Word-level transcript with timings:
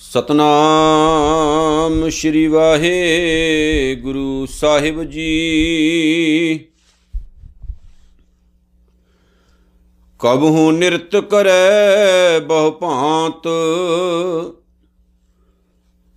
ਸਤਨਾਮ 0.00 2.08
ਸ਼੍ਰੀ 2.08 2.46
ਵਾਹਿਗੁਰੂ 2.46 4.46
ਸਾਹਿਬ 4.46 5.04
ਜੀ। 5.04 6.64
ਕਬਹੂ 10.20 10.72
ਨਿਰਤ 10.72 11.16
ਕਰੈ 11.16 12.38
ਬਹੁ 12.38 12.70
ਭਾਂਤ 12.70 13.48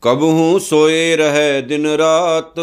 ਕਬਹੂ 0.01 0.59
ਸੋਏ 0.59 1.15
ਰਹੈ 1.15 1.61
ਦਿਨ 1.61 1.85
ਰਾਤ 1.85 2.59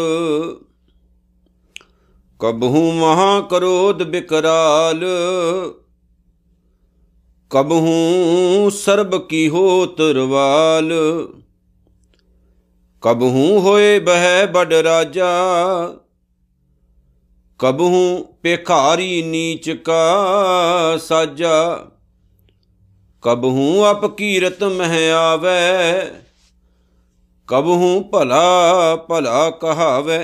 ਕਬਹੂ 2.43 2.91
ਮਹਾ 2.91 3.39
ਕਰੋਧ 3.41 4.01
ਬਿਕਰਾਲ, 4.03 5.03
ਕਬਹੂ 7.51 8.69
ਸਰਬ 8.69 9.15
ਕੀ 9.27 9.47
ਹੋਤ 9.49 10.01
ਰਵਾਲ। 10.15 10.91
ਕਬਹੂ 13.03 13.59
ਹੋਏ 13.59 13.99
ਬਹਿ 13.99 14.45
ਬੜ 14.47 14.73
ਰਾਜਾ, 14.73 15.29
ਕਬਹੂ 17.59 18.23
ਪੇਖਾਰੀ 18.43 19.21
ਨੀਚ 19.23 19.71
ਕਾ 19.85 20.97
ਸਾਜਾ। 20.97 21.55
ਕਬਹੂ 23.23 23.91
ਅਪ 23.91 24.05
ਕੀਰਤ 24.17 24.63
ਮਹਿ 24.63 25.11
ਆਵੇ, 25.13 25.59
ਕਬਹੂ 27.49 27.99
ਭਲਾ 28.03 28.95
ਭਲਾ 29.09 29.49
ਕਹਾਵੇ। 29.49 30.23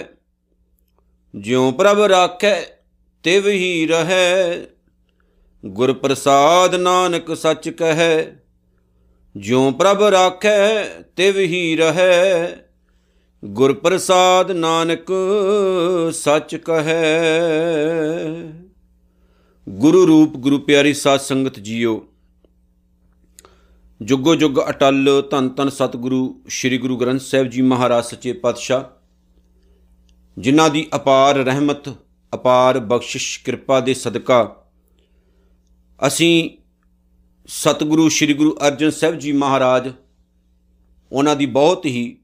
ਜਿਉ 1.36 1.72
ਪ੍ਰਭ 1.72 2.00
ਰਾਖੈ, 2.00 2.62
ਤਿਵ 3.24 3.48
ਹੀ 3.48 3.88
ਰਹੈ। 3.88 4.58
ਗੁਰ 5.66 5.94
ਪ੍ਰਸਾਦ 5.94 6.76
ਨਾਨਕ 6.76 7.38
ਸੱਚ 7.38 7.70
ਕਹੈ, 7.70 8.26
ਜਿਉ 9.38 9.72
ਪ੍ਰਭ 9.72 10.04
ਰਾਖੈ, 10.04 10.84
ਤਿਵ 11.16 11.38
ਹੀ 11.38 11.76
ਰਹੈ। 11.76 12.50
ਗੁਰ 13.46 13.74
ਪ੍ਰਸਾਦ 13.74 14.52
ਨਾਨਕ 14.52 15.12
ਸੱਚ 16.14 16.56
ਕਹੈ। 16.56 17.06
ਗੁਰੂ 19.70 20.08
ਰੂਪ, 20.08 20.38
ਗੁਰੂ 20.38 20.60
ਪਿਆਰੀ 20.60 20.94
ਸਾਧ 20.94 21.20
ਸੰਗਤ 21.20 21.60
ਜੀਓ, 21.60 22.06
ਜੁਗੋ 24.02 24.36
ਜੁਗ 24.36 24.60
ਅਟਲ 24.70 25.24
ਧੰਨ 25.32 25.50
ਧੰਨ 25.50 25.70
ਸਤਿਗੁਰੂ, 25.70 26.42
ਸ੍ਰੀ 26.50 26.78
ਗੁਰੂ 26.78 26.98
ਗ੍ਰੰਥ 26.98 27.22
ਸਾਹਿਬ 27.22 27.48
ਜੀ 27.48 27.62
ਮਹਾਰਾਜ 27.62 28.04
ਸੱਚੇ 28.04 28.34
ਪਾਤਸ਼ਾਹ 28.34 28.99
ਜਿਨ੍ਹਾਂ 30.40 30.70
ਦੀ 30.70 30.88
ਅਪਾਰ 30.96 31.36
ਰਹਿਮਤ, 31.36 31.90
ਅਪਾਰ 32.34 32.80
ਬਖਸ਼ਿਸ਼, 32.80 33.44
ਕਿਰਪਾ 33.44 33.80
ਦੇ 33.80 33.94
ਸਦਕਾ 33.94 34.68
ਅਸੀਂ 36.08 36.50
ਸਤਿਗੁਰੂ, 37.48 38.10
ਸ੍ਰੀ 38.10 38.34
ਗੁਰੂ 38.34 38.56
ਅਰਜਨ 38.68 38.90
ਸਾਹਿਬ 38.90 39.16
ਜੀ 39.16 39.32
ਮਹਾਰਾਜ, 39.32 39.92
ਉਹਨਾਂ 41.12 41.36
ਦੀ 41.36 41.46
ਬਹੁਤ 41.46 41.86
ਹੀ 41.86 42.18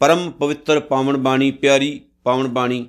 ਪਰਮ 0.00 0.30
ਪਵਿੱਤਰ 0.30 0.80
ਪਾਵਨ 0.80 1.16
ਬਾਣੀ, 1.16 1.50
ਪਿਆਰੀ 1.50 2.00
ਪਾਵਨ 2.24 2.48
ਬਾਣੀ 2.48 2.88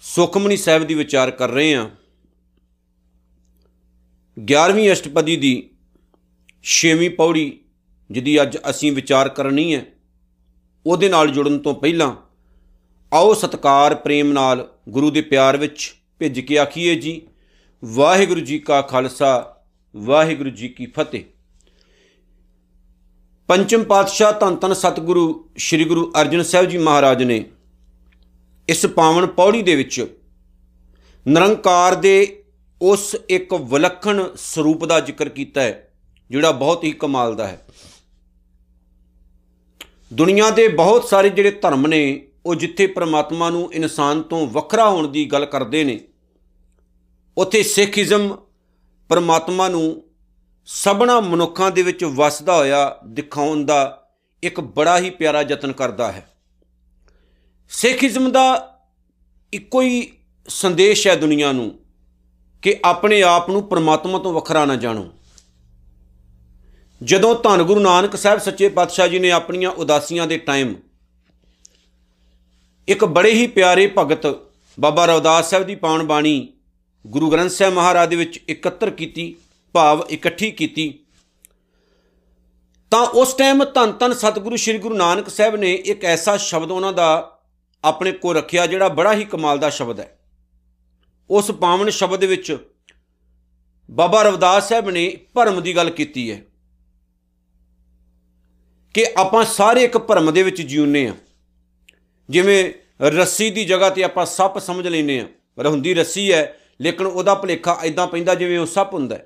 ਸੁਖਮਨੀ 0.00 0.56
ਸਾਹਿਬ 0.56 0.84
ਦੀ 0.84 0.94
ਵਿਚਾਰ 0.94 1.30
ਕਰ 1.30 1.50
ਰਹੇ 1.50 1.74
ਹਾਂ। 1.76 1.88
11ਵੀਂ 4.36 4.92
ਅਸ਼ਟਪਦੀ 4.92 5.36
ਦੀ 5.36 5.70
6ਵੀਂ 6.64 7.10
ਪੌੜੀ, 7.10 7.60
ਜਿਹਦੀ 8.10 8.42
ਅੱਜ 8.42 8.58
ਅਸੀਂ 8.70 8.92
ਵਿਚਾਰ 8.92 9.28
ਕਰਨੀ 9.28 9.74
ਹੈ, 9.74 9.84
ਉਹਦੇ 10.86 11.08
ਨਾਲ 11.08 11.30
ਜੁੜਨ 11.30 11.58
ਤੋਂ 11.58 11.74
ਪਹਿਲਾਂ 11.74 12.23
ਆਓ 13.14 13.34
ਸਤਕਾਰ 13.34 13.94
ਪ੍ਰੇਮ 13.94 14.32
ਨਾਲ 14.32 14.66
ਗੁਰੂ 14.88 15.10
ਦੇ 15.10 15.20
ਪਿਆਰ 15.20 15.56
ਵਿੱਚ 15.56 15.94
ਭਿੱਜ 16.18 16.40
ਕੇ 16.40 16.58
ਆਖੀਏ 16.58 16.94
ਜੀ, 16.94 17.20
ਵਾਹਿਗੁਰੂ 17.82 18.40
ਜੀ 18.40 18.58
ਕਾ 18.58 18.80
ਖਾਲਸਾ, 18.82 19.56
ਵਾਹਿਗੁਰੂ 19.94 20.50
ਜੀ 20.50 20.68
ਕੀ 20.68 20.86
ਫਤਿਹ। 20.86 21.24
ਪੰਚਮ 23.48 23.84
ਪਾਤਸ਼ਾਹ 23.84 24.32
ਧੰਨ 24.32 24.56
ਧੰਨ 24.56 24.74
ਸਤਿਗੁਰੂ 24.74 25.26
ਸ੍ਰੀ 25.58 25.84
ਗੁਰੂ 25.84 26.10
ਅਰਜਨ 26.20 26.42
ਸਾਹਿਬ 26.42 26.68
ਜੀ 26.68 26.78
ਮਹਾਰਾਜ 26.78 27.22
ਨੇ 27.22 27.44
ਇਸ 28.68 28.84
ਪਾਵਨ 28.86 29.26
ਪੌੜੀ 29.26 29.62
ਦੇ 29.62 29.76
ਵਿੱਚ 29.76 30.06
ਨਿਰੰਕਾਰ 31.26 31.94
ਦੇ 31.94 32.44
ਉਸ 32.80 33.16
ਇੱਕ 33.28 33.54
ਵਿਲੱਖਣ 33.54 34.24
ਸਰੂਪ 34.36 34.84
ਦਾ 34.84 35.00
ਜ਼ਿਕਰ 35.00 35.28
ਕੀਤਾ 35.28 35.60
ਹੈ, 35.62 35.90
ਜਿਹੜਾ 36.30 36.52
ਬਹੁਤ 36.52 36.84
ਹੀ 36.84 36.92
ਕਮਾਲ 36.92 37.36
ਦਾ 37.36 37.46
ਹੈ। 37.46 37.66
ਦੁਨੀਆ 40.12 40.50
ਦੇ 40.50 40.68
ਬਹੁਤ 40.68 41.04
ਸਾਰੇ 41.04 41.28
ਜਿਹੜੇ 41.28 41.50
ਧਰਮ 41.50 41.86
ਨੇ 41.86 42.04
ਉਹ 42.46 42.54
ਜਿੱਥੇ 42.54 42.86
ਪ੍ਰਮਾਤਮਾ 42.86 43.50
ਨੂੰ 43.50 43.72
ਇਨਸਾਨ 43.72 44.22
ਤੋਂ 44.22 44.46
ਵੱਖਰਾ 44.46 44.90
ਹੋਣ 44.90 45.08
ਦੀ 45.08 45.26
ਗੱਲ 45.26 45.46
ਕਰਦੇ 45.46 45.84
ਨੇ, 45.84 46.00
ਉੱਥੇ 47.38 47.62
ਸਿੱਖੀਜ਼ਮ 47.62 48.36
ਪਰਮਾਤਮਾ 49.08 49.68
ਨੂੰ 49.68 50.02
ਸਭਨਾ 50.66 51.20
ਮਨੁੱਖਾਂ 51.20 51.70
ਦੇ 51.70 51.82
ਵਿੱਚ 51.82 52.04
ਵਸਦਾ 52.04 52.56
ਹੋਇਆ 52.56 52.96
ਦਿਖਾਉਣ 53.06 53.64
ਦਾ 53.64 54.08
ਇੱਕ 54.42 54.60
ਬੜਾ 54.60 54.98
ਹੀ 54.98 55.10
ਪਿਆਰਾ 55.10 55.42
ਯਤਨ 55.42 55.72
ਕਰਦਾ 55.72 56.12
ਹੈ। 56.12 56.30
ਸਿੱਖੀਜ਼ਮ 57.68 58.32
ਦਾ 58.32 58.76
ਇੱਕੋ 59.52 59.82
ਹੀ 59.82 60.12
ਸੰਦੇਸ਼ 60.48 61.08
ਹੈ 61.08 61.16
ਦੁਨੀਆ 61.16 61.52
ਨੂੰ 61.52 61.78
ਕਿ 62.62 62.76
ਆਪਣੇ 62.84 63.22
ਆਪ 63.22 63.50
ਨੂੰ 63.50 63.62
ਪਰਮਾਤਮਾ 63.62 64.18
ਤੋਂ 64.18 64.32
ਵੱਖਰਾ 64.32 64.64
ਨਾ 64.64 64.76
ਜਾਣੋ। 64.76 65.08
ਜਦੋਂ 67.02 67.34
ਧੰਨ 67.42 67.62
ਗੁਰੂ 67.62 67.80
ਨਾਨਕ 67.80 68.16
ਸਾਹਿਬ 68.16 68.40
ਸੱਚੇ 68.40 68.68
ਪਾਤਸ਼ਾਹ 68.68 69.08
ਜੀ 69.08 69.18
ਨੇ 69.18 69.30
ਆਪਣੀਆਂ 69.30 69.70
ਉਦਾਸੀਆਂ 69.70 70.26
ਦੇ 70.26 70.38
ਟਾਈਮ 70.38 70.74
ਇੱਕ 72.88 73.04
ਬੜੇ 73.04 73.32
ਹੀ 73.32 73.46
ਪਿਆਰੇ 73.46 73.92
ਭਗਤ 73.98 74.26
ਬਾਬਾ 74.80 75.06
ਰਵਦਾਸ 75.06 75.50
ਸਾਹਿਬ 75.50 75.64
ਦੀ 75.64 75.74
ਪਾਵਨ 75.74 76.02
ਬਾਣੀ 76.02 76.48
ਗੁਰੂ 77.06 77.30
ਗ੍ਰੰਥ 77.30 77.50
ਸਾਹਿਬ 77.50 77.74
ਮਹਾਰਾਜ 77.74 78.08
ਦੇ 78.08 78.16
ਵਿੱਚ 78.16 78.40
ਇਕੱਤਰ 78.48 78.90
ਕੀਤੀ, 78.90 79.36
ਭਾਵ 79.72 80.06
ਇਕੱਠੀ 80.10 80.50
ਕੀਤੀ। 80.50 80.98
ਤਾਂ 82.90 83.06
ਉਸ 83.06 83.34
ਟਾਈਮ 83.34 83.64
ਧੰਨ 83.64 83.92
ਧੰਨ 83.92 84.12
ਸਤਿਗੁਰੂ 84.12 84.56
ਸ੍ਰੀ 84.56 84.78
ਗੁਰੂ 84.78 84.94
ਨਾਨਕ 84.94 85.28
ਸਾਹਿਬ 85.28 85.56
ਨੇ 85.56 85.72
ਇੱਕ 85.74 86.04
ਐਸਾ 86.04 86.36
ਸ਼ਬਦ 86.36 86.70
ਉਹਨਾਂ 86.70 86.92
ਦਾ 86.92 87.38
ਆਪਣੇ 87.84 88.12
ਕੋਲ 88.12 88.36
ਰੱਖਿਆ 88.36 88.66
ਜਿਹੜਾ 88.66 88.88
ਬੜਾ 88.88 89.14
ਹੀ 89.14 89.24
ਕਮਾਲ 89.24 89.58
ਦਾ 89.58 89.70
ਸ਼ਬਦ 89.70 90.00
ਹੈ। 90.00 90.18
ਉਸ 91.30 91.50
ਪਾਵਨ 91.50 91.90
ਸ਼ਬਦ 91.90 92.20
ਦੇ 92.20 92.26
ਵਿੱਚ 92.26 92.56
ਬਾਬਾ 93.90 94.22
ਰਵਦਾਸ 94.22 94.68
ਸਾਹਿਬ 94.68 94.90
ਨੇ 94.90 95.16
ਭਰਮ 95.34 95.62
ਦੀ 95.62 95.76
ਗੱਲ 95.76 95.90
ਕੀਤੀ 95.90 96.30
ਹੈ 96.30 96.42
ਕਿ 98.94 99.06
ਆਪਾਂ 99.16 99.44
ਸਾਰੇ 99.44 99.84
ਇੱਕ 99.84 99.98
ਭਰਮ 99.98 100.32
ਦੇ 100.32 100.42
ਵਿੱਚ 100.42 100.62
ਜਿਉਂਦੇ 100.62 101.08
ਆ 101.08 101.14
ਜਿਵੇਂ 102.28 102.72
ਰੱਸੀ 103.02 103.50
ਦੀ 103.50 103.64
ਜਗ੍ਹਾ 103.64 103.90
ਤੇ 103.90 104.04
ਆਪਾਂ 104.04 104.26
ਸੱਪ 104.26 104.58
ਸਮਝ 104.58 104.86
ਲੈਨੇ 104.88 105.18
ਆ 105.20 105.26
ਪਰ 105.56 105.66
ਹੁੰਦੀ 105.66 105.94
ਰੱਸੀ 105.94 106.32
ਹੈ, 106.32 106.58
ਲੇਕਿਨ 106.80 107.06
ਉਹਦਾ 107.06 107.34
ਭਲੇਖਾ 107.34 107.78
ਐਦਾਂ 107.84 108.06
ਪੈਂਦਾ 108.06 108.34
ਜਿਵੇਂ 108.34 108.58
ਉਹ 108.58 108.66
ਸੱਪ 108.66 108.94
ਹੁੰਦਾ 108.94 109.18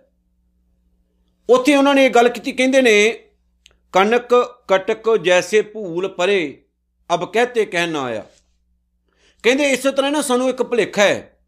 ਉੱਥੇ 1.49 1.77
ਉਹਨਾਂ 1.77 1.95
ਨੇ 1.95 2.05
ਇਹ 2.05 2.11
ਗੱਲ 2.11 2.29
ਕੀਤੀ, 2.29 2.53
ਕਹਿੰਦੇ 2.53 2.83
ਨੇ 2.83 3.13
ਕਨਕ 3.95 4.35
ਕਟਕ 4.69 5.17
ਜੈਸੇ 5.17 5.61
ਭੂਲ 5.63 6.09
ਪਰੇ, 6.09 6.63
ਅਬ 7.11 7.25
ਕਹਤੇ 7.33 7.65
ਕਹਿਣਾ 7.65 8.03
ਆਇਆ। 8.03 8.25
ਕਹਿੰਦੇ 9.45 9.71
ਇਸੇ 9.71 9.91
ਤਰ੍ਹਾਂ 9.91 10.11
ਨਾ 10.13 10.21
ਸਾਨੂੰ 10.23 10.49
ਇੱਕ 10.49 10.63
ਭਲੇਖਾ 10.63 11.03
ਹੈ, 11.03 11.39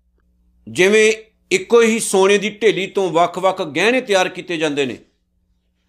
ਜਿਵੇਂ 0.66 1.12
ਇੱਕੋ 1.50 1.80
ਹੀ 1.82 1.98
ਸੋਨੇ 2.00 2.38
ਦੀ 2.38 2.50
ਢੇਲੀ 2.52 2.86
ਤੋਂ 2.86 3.08
ਵੱਖ-ਵੱਖ 3.10 3.62
ਗਹਿਣੇ 3.62 4.00
ਤਿਆਰ 4.00 4.28
ਕੀਤੇ 4.28 4.56
ਜਾਂਦੇ 4.56 4.86
ਨੇ। 4.86 4.96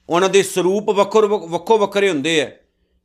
ਉਹਨਾਂ 0.10 0.30
ਦੇ 0.30 0.44
ਸਰੂਪ 0.44 0.90
ਵੱਖੋ 0.90 1.22
ਵੱਖੋ 1.48 1.78
ਵੱਖਰੇ 1.78 2.10
ਹੁੰਦੇ 2.10 2.42
ਆ 2.42 2.50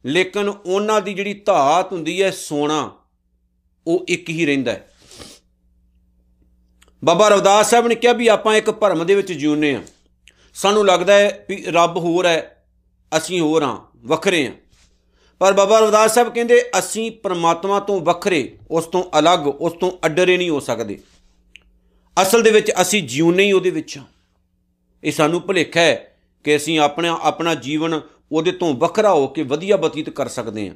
ਲੇਕਿਨ 0.04 0.48
ਉਹਨਾਂ 0.48 1.00
ਦੀ 1.00 1.14
ਜਿਹੜੀ 1.14 1.34
ਧਾਤ 1.34 1.92
ਹੁੰਦੀ 1.92 2.22
ਹੈ 2.22 2.30
ਸੋਨਾ, 2.30 2.90
ਉਹ 3.86 4.04
ਇੱਕ 4.08 4.28
ਹੀ 4.28 4.46
ਰਹਿੰਦਾ 4.46 4.72
ਹੈ। 4.72 4.88
ਬਾਬਾ 7.04 7.28
ਰਵਦਾਸ 7.28 7.70
ਸਾਹਿਬ 7.70 7.86
ਨੇ 7.86 7.94
ਕਿਹਾ 7.94 8.12
ਵੀ 8.12 8.28
ਆਪਾਂ 8.28 8.54
ਇੱਕ 8.56 8.70
ਭਰਮ 8.70 9.06
ਦੇ 9.06 9.14
ਵਿੱਚ 9.14 9.32
ਜਿਉਂਦੇ 9.32 9.74
ਆ 9.74 9.82
ਸਾਨੂੰ 10.54 10.86
ਲੱਗਦਾ 10.86 11.14
ਹੈ 11.14 11.44
ਵੀ 11.48 11.64
ਰੱਬ 11.68 11.96
ਹੋਰ 11.96 12.26
ਹੈ, 12.26 12.64
ਅਸੀਂ 13.16 13.40
ਹੋਰ 13.40 13.62
ਹਾਂ, 13.62 13.76
ਵੱਖਰੇ 14.06 14.46
ਹਾਂ। 14.46 14.54
ਪਰ 15.40 15.52
ਬਾਬਾ 15.52 15.80
ਰਵਦਾਸ 15.80 16.14
ਸਾਹਿਬ 16.14 16.34
ਕਹਿੰਦੇ, 16.34 16.70
ਅਸੀਂ 16.78 17.10
ਪਰਮਾਤਮਾ 17.12 17.80
ਤੋਂ 17.80 18.00
ਵੱਖਰੇ, 18.00 18.58
ਉਸ 18.70 18.86
ਤੋਂ 18.86 19.02
ਅਲੱਗ, 19.18 19.46
ਉਸ 19.46 19.72
ਤੋਂ 19.72 19.90
ਅੱਡਰੇ 20.04 20.36
ਨਹੀਂ 20.36 20.50
ਹੋ 20.50 20.60
ਸਕਦੇ। 20.60 20.98
ਅਸਲ 22.22 22.42
ਦੇ 22.42 22.50
ਵਿੱਚ 22.50 22.72
ਅਸੀਂ 22.82 23.02
ਜਿਉਂਦੇ 23.02 23.44
ਹੀ 23.44 23.52
ਉਹਦੇ 23.52 23.70
ਵਿੱਚ 23.70 23.99
ਇਹ 25.04 25.12
ਸਾਨੂੰ 25.12 25.40
ਭੁਲੇਖਾ 25.42 25.81
ਹੈ 25.81 26.16
ਕਿ 26.44 26.56
ਅਸੀਂ 26.56 26.78
ਆਪਣਾ 26.78 27.19
ਆਪਣਾ 27.22 27.54
ਜੀਵਨ 27.54 28.00
ਉਹਦੇ 28.32 28.52
ਤੋਂ 28.52 28.75
ਵੱਖਰਾ 28.75 29.12
ਹੋ 29.12 29.26
ਕੇ 29.26 29.43
ਵਧੀਆ 29.43 29.76
ਬਤੀਤ 29.76 30.11
ਕਰ 30.11 30.28
ਸਕਦੇ 30.28 30.69
ਹਾਂ। 30.69 30.75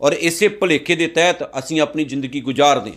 ਔਰ 0.00 0.12
ਇਸੇ 0.12 0.48
ਭੁਲੇਖੇ 0.48 0.96
ਦੇ 0.96 1.06
ਤਹਿਤ 1.06 1.42
ਅਸੀਂ 1.58 1.80
ਆਪਣੀ 1.80 2.04
ਜ਼ਿੰਦਗੀ 2.04 2.40
ਗੁਜ਼ਾਰਦੇ 2.40 2.90
ਹਾਂ। 2.90 2.96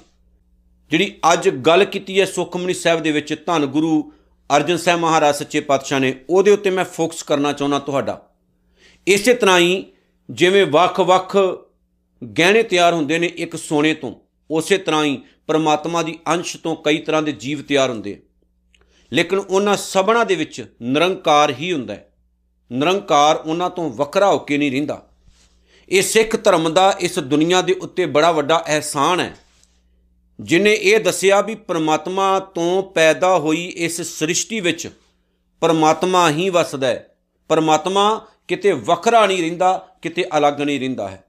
ਜਿਹੜੀ 0.91 1.11
ਅੱਜ 1.33 1.49
ਗੱਲ 1.49 1.85
ਕੀਤੀ 1.85 2.19
ਹੈ 2.19 2.25
ਸੁਖਮਨੀ 2.25 2.73
ਸਾਹਿਬ 2.73 3.03
ਦੇ 3.03 3.11
ਵਿੱਚ, 3.11 3.33
ਧੰਨ 3.45 3.65
ਗੁਰੂ 3.65 4.11
ਅਰਜਨ 4.49 4.77
ਸਾਹਿਬ 4.77 4.99
ਮਹਾਰਾਜ 4.99 5.35
ਸੱਚੇ 5.35 5.59
ਪਾਤਸ਼ਾਹ 5.59 5.99
ਨੇ, 5.99 6.15
ਉਹਦੇ 6.29 6.51
ਉੱਤੇ 6.51 6.69
ਮੈਂ 6.69 6.85
ਫੋਕਸ 6.85 7.23
ਕਰਨਾ 7.23 7.53
ਚਾਹੁੰਦਾ 7.53 7.79
ਤੁਹਾਡਾ। 7.79 8.21
ਇਸੇ 9.07 9.33
ਤਰ੍ਹਾਂ 9.33 9.59
ਹੀ 9.59 9.85
ਜਿਵੇਂ 10.29 10.65
ਵੱਖ-ਵੱਖ 10.65 11.37
ਗਹਿਣੇ 12.39 12.63
ਤਿਆਰ 12.63 12.93
ਹੁੰਦੇ 12.93 13.19
ਨੇ 13.19 13.27
ਇੱਕ 13.27 13.55
ਸੋਨੇ 13.55 13.93
ਤੋਂ, 13.93 14.13
ਉਸੇ 14.49 14.77
ਤਰ੍ਹਾਂ 14.77 15.03
ਹੀ 15.05 15.21
ਪਰਮਾਤਮਾ 15.47 16.03
ਦੀ 16.03 16.19
ਅੰਸ਼ 16.27 16.57
ਤੋਂ 16.57 16.75
ਕਈ 16.75 16.97
ਤਰ੍ਹਾਂ 16.97 17.21
ਦੇ 17.21 17.31
ਜੀਵ 17.31 17.61
ਤਿਆਰ 17.61 17.89
ਹੁੰਦੇ 17.89 18.21
ਲੇਕਿਨ 19.11 19.39
ਉਹਨਾਂ 19.39 19.77
ਸਭਨਾ 19.77 20.23
ਦੇ 20.23 20.35
ਵਿੱਚ 20.35 20.75
ਨਿਰੰਕਾਰ 20.81 21.51
ਹੀ 21.51 21.71
ਹੁੰਦਾ 21.73 21.93
ਹੈ। 21.93 22.14
ਨਿਰੰਕਾਰ 22.71 23.35
ਉਹਨਾਂ 23.35 23.69
ਤੋਂ 23.69 23.89
ਵੱਖਰਾ 23.89 24.31
ਹੋ 24.31 24.39
ਕੇ 24.39 24.57
ਨਹੀਂ 24.57 24.71
ਰਹਿੰਦਾ। 24.71 25.07
ਇਹ 25.89 26.01
ਸਿੱਖ 26.01 26.43
ਧਰਮ 26.43 26.73
ਦਾ 26.73 26.95
ਇਸ 26.99 27.19
ਦੁਨੀਆ 27.19 27.61
ਦੇ 27.61 27.73
ਉੱਤੇ 27.73 28.05
ਬੜਾ 28.05 28.31
ਵੱਡਾ 28.31 28.63
ਅਹਿਸਾਨ 28.67 29.19
ਹੈ। 29.19 29.35
ਜਿਨੇ 30.39 30.73
ਇਹ 30.73 30.99
ਦੱਸਿਆ 30.99 31.41
ਵੀ 31.41 31.55
ਪ੍ਰਮਾਤਮਾ 31.55 32.39
ਤੋਂ 32.39 32.83
ਪੈਦਾ 32.83 33.37
ਹੋਈ 33.37 33.65
ਇਸ 33.65 34.01
ਸ੍ਰਿਸ਼ਟੀ 34.01 34.59
ਵਿੱਚ 34.59 34.89
ਪਰਮਾਤਮਾ 35.61 36.29
ਹੀ 36.29 36.49
ਵਸਦਾ 36.49 36.87
ਹੈ। 36.87 37.15
ਪਰਮਾਤਮਾ 37.47 38.27
ਕਿਤੇ 38.47 38.71
ਵੱਖਰਾ 38.71 39.27
ਨਹੀਂ 39.27 39.41
ਰਹਿੰਦਾ, 39.41 39.87
ਕਿਤੇ 40.01 40.25
ਅਲੱਗ 40.37 40.61
ਨਹੀਂ 40.61 40.79
ਰਹਿੰਦਾ 40.79 41.07
ਹੈ। 41.07 41.23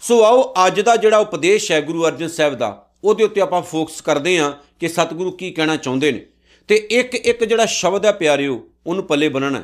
ਸੋ 0.00 0.24
ਆਓ 0.24 0.54
ਅੱਜ 0.66 0.80
ਦਾ 0.80 0.96
ਜਿਹੜਾ 0.96 1.18
ਉਪਦੇਸ਼ 1.18 1.72
ਹੈ 1.72 1.80
ਗੁਰੂ 1.80 2.06
ਅਰਜਨ 2.06 2.28
ਸਾਹਿਬ 2.28 2.54
ਦਾ, 2.54 2.90
ਉਹਦੇ 3.04 3.24
ਉੱਤੇ 3.24 3.40
ਆਪਾਂ 3.40 3.62
ਫੋਕਸ 3.62 4.00
ਕਰਦੇ 4.00 4.38
ਹਾਂ 4.38 4.52
ਕਿ 4.80 4.88
ਸਤਿਗੁਰੂ 4.88 5.30
ਕੀ 5.30 5.50
ਕਹਿਣਾ 5.50 5.76
ਚਾਹੁੰਦੇ 5.76 6.12
ਨੇ। 6.12 6.26
ਤੇ 6.68 6.76
ਇੱਕ 6.76 7.14
ਇੱਕ 7.14 7.44
ਜਿਹੜਾ 7.44 7.66
ਸ਼ਬਦ 7.66 8.06
ਹੈ 8.06 8.12
ਪਿਆਰਿਓ, 8.12 8.68
ਉਹਨੂੰ 8.86 9.04
ਪੱਲੇ 9.04 9.28
ਬੰਨਣਾ 9.28 9.62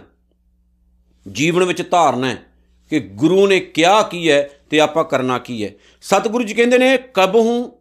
ਜੀਵਨ 1.28 1.64
ਵਿੱਚ 1.64 1.90
ਧਾਰਨਾ 1.90 2.26
ਹੈ 2.26 2.42
ਕਿ 2.90 3.00
ਗੁਰੂ 3.00 3.46
ਨੇ 3.46 3.60
ਕਿਹਾ 3.60 4.02
ਕੀ 4.02 4.30
ਹੈ 4.30 4.50
ਤੇ 4.70 4.80
ਆਪਾਂ 4.80 5.04
ਕਰਨਾ 5.04 5.38
ਕੀ 5.38 5.64
ਹੈ। 5.64 5.70
ਸਤਿਗੁਰੂ 6.02 6.44
ਜੀ 6.44 6.54
ਕਹਿੰਦੇ 6.54 6.78
ਨੇ 6.78 6.98
ਕਬਹੂ 7.14 7.78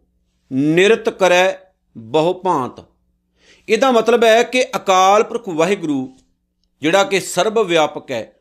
ਨਿਰਤ 0.52 1.08
ਕਰੈ 1.08 1.54
ਬਹੁ 1.96 2.34
ਭਾਂਤ। 2.34 2.84
ਇਹਦਾ 3.68 3.90
ਮਤਲਬ 3.90 4.24
ਹੈ 4.24 4.42
ਕਿ 4.42 4.64
ਅਕਾਲ 4.76 5.22
ਪੁਰਖ 5.22 5.48
ਵਾਹਿਗੁਰੂ, 5.48 6.16
ਜਿਹੜਾ 6.80 7.04
ਕਿ 7.04 7.20
ਸਰਬ 7.20 7.58
ਵਿਆਪਕ 7.58 8.10
ਹੈ, 8.10 8.32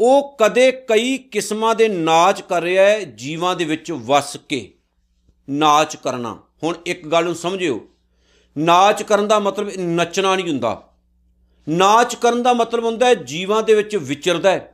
ਉਹ 0.00 0.36
ਕਦੇ 0.40 0.72
ਕਈ 0.72 1.18
ਕਿਸਮਾਂ 1.18 1.74
ਦੇ 1.74 1.88
ਨਾਚ 1.88 2.42
ਕਰ 2.42 2.62
ਰਿਹਾ 2.62 2.84
ਹੈ, 2.84 3.02
ਜੀਵਾਂ 3.02 3.56
ਦੇ 3.56 3.64
ਵਿੱਚ 3.64 3.92
ਵਸ 3.92 4.36
ਕੇ 4.48 4.72
ਨਾਚ 5.50 5.96
ਕਰਨਾ। 5.96 6.38
ਹੁਣ 6.62 6.74
ਇੱਕ 6.86 7.06
ਗੱਲ 7.08 7.24
ਨੂੰ 7.24 7.34
ਸਮਝਿਓ, 7.34 7.88
ਨਾਚ 8.58 9.02
ਕਰਨ 9.02 9.28
ਦਾ 9.28 9.38
ਮਤਲਬ 9.38 9.70
ਨੱਚਣਾ 9.78 10.36
ਨਹੀਂ 10.36 10.48
ਹੁੰਦਾ। 10.48 10.85
ਨਾਚ 11.68 12.14
ਕਰਨ 12.14 12.42
ਦਾ 12.42 12.52
ਮਤਲਬ 12.52 12.84
ਹੁੰਦਾ 12.84 13.06
ਹੈ, 13.06 13.14
ਜੀਵਾਂ 13.14 13.62
ਦੇ 13.62 13.74
ਵਿੱਚ 13.74 13.96
ਵਿਚਰਦਾ 13.96 14.50
ਹੈ। 14.50 14.72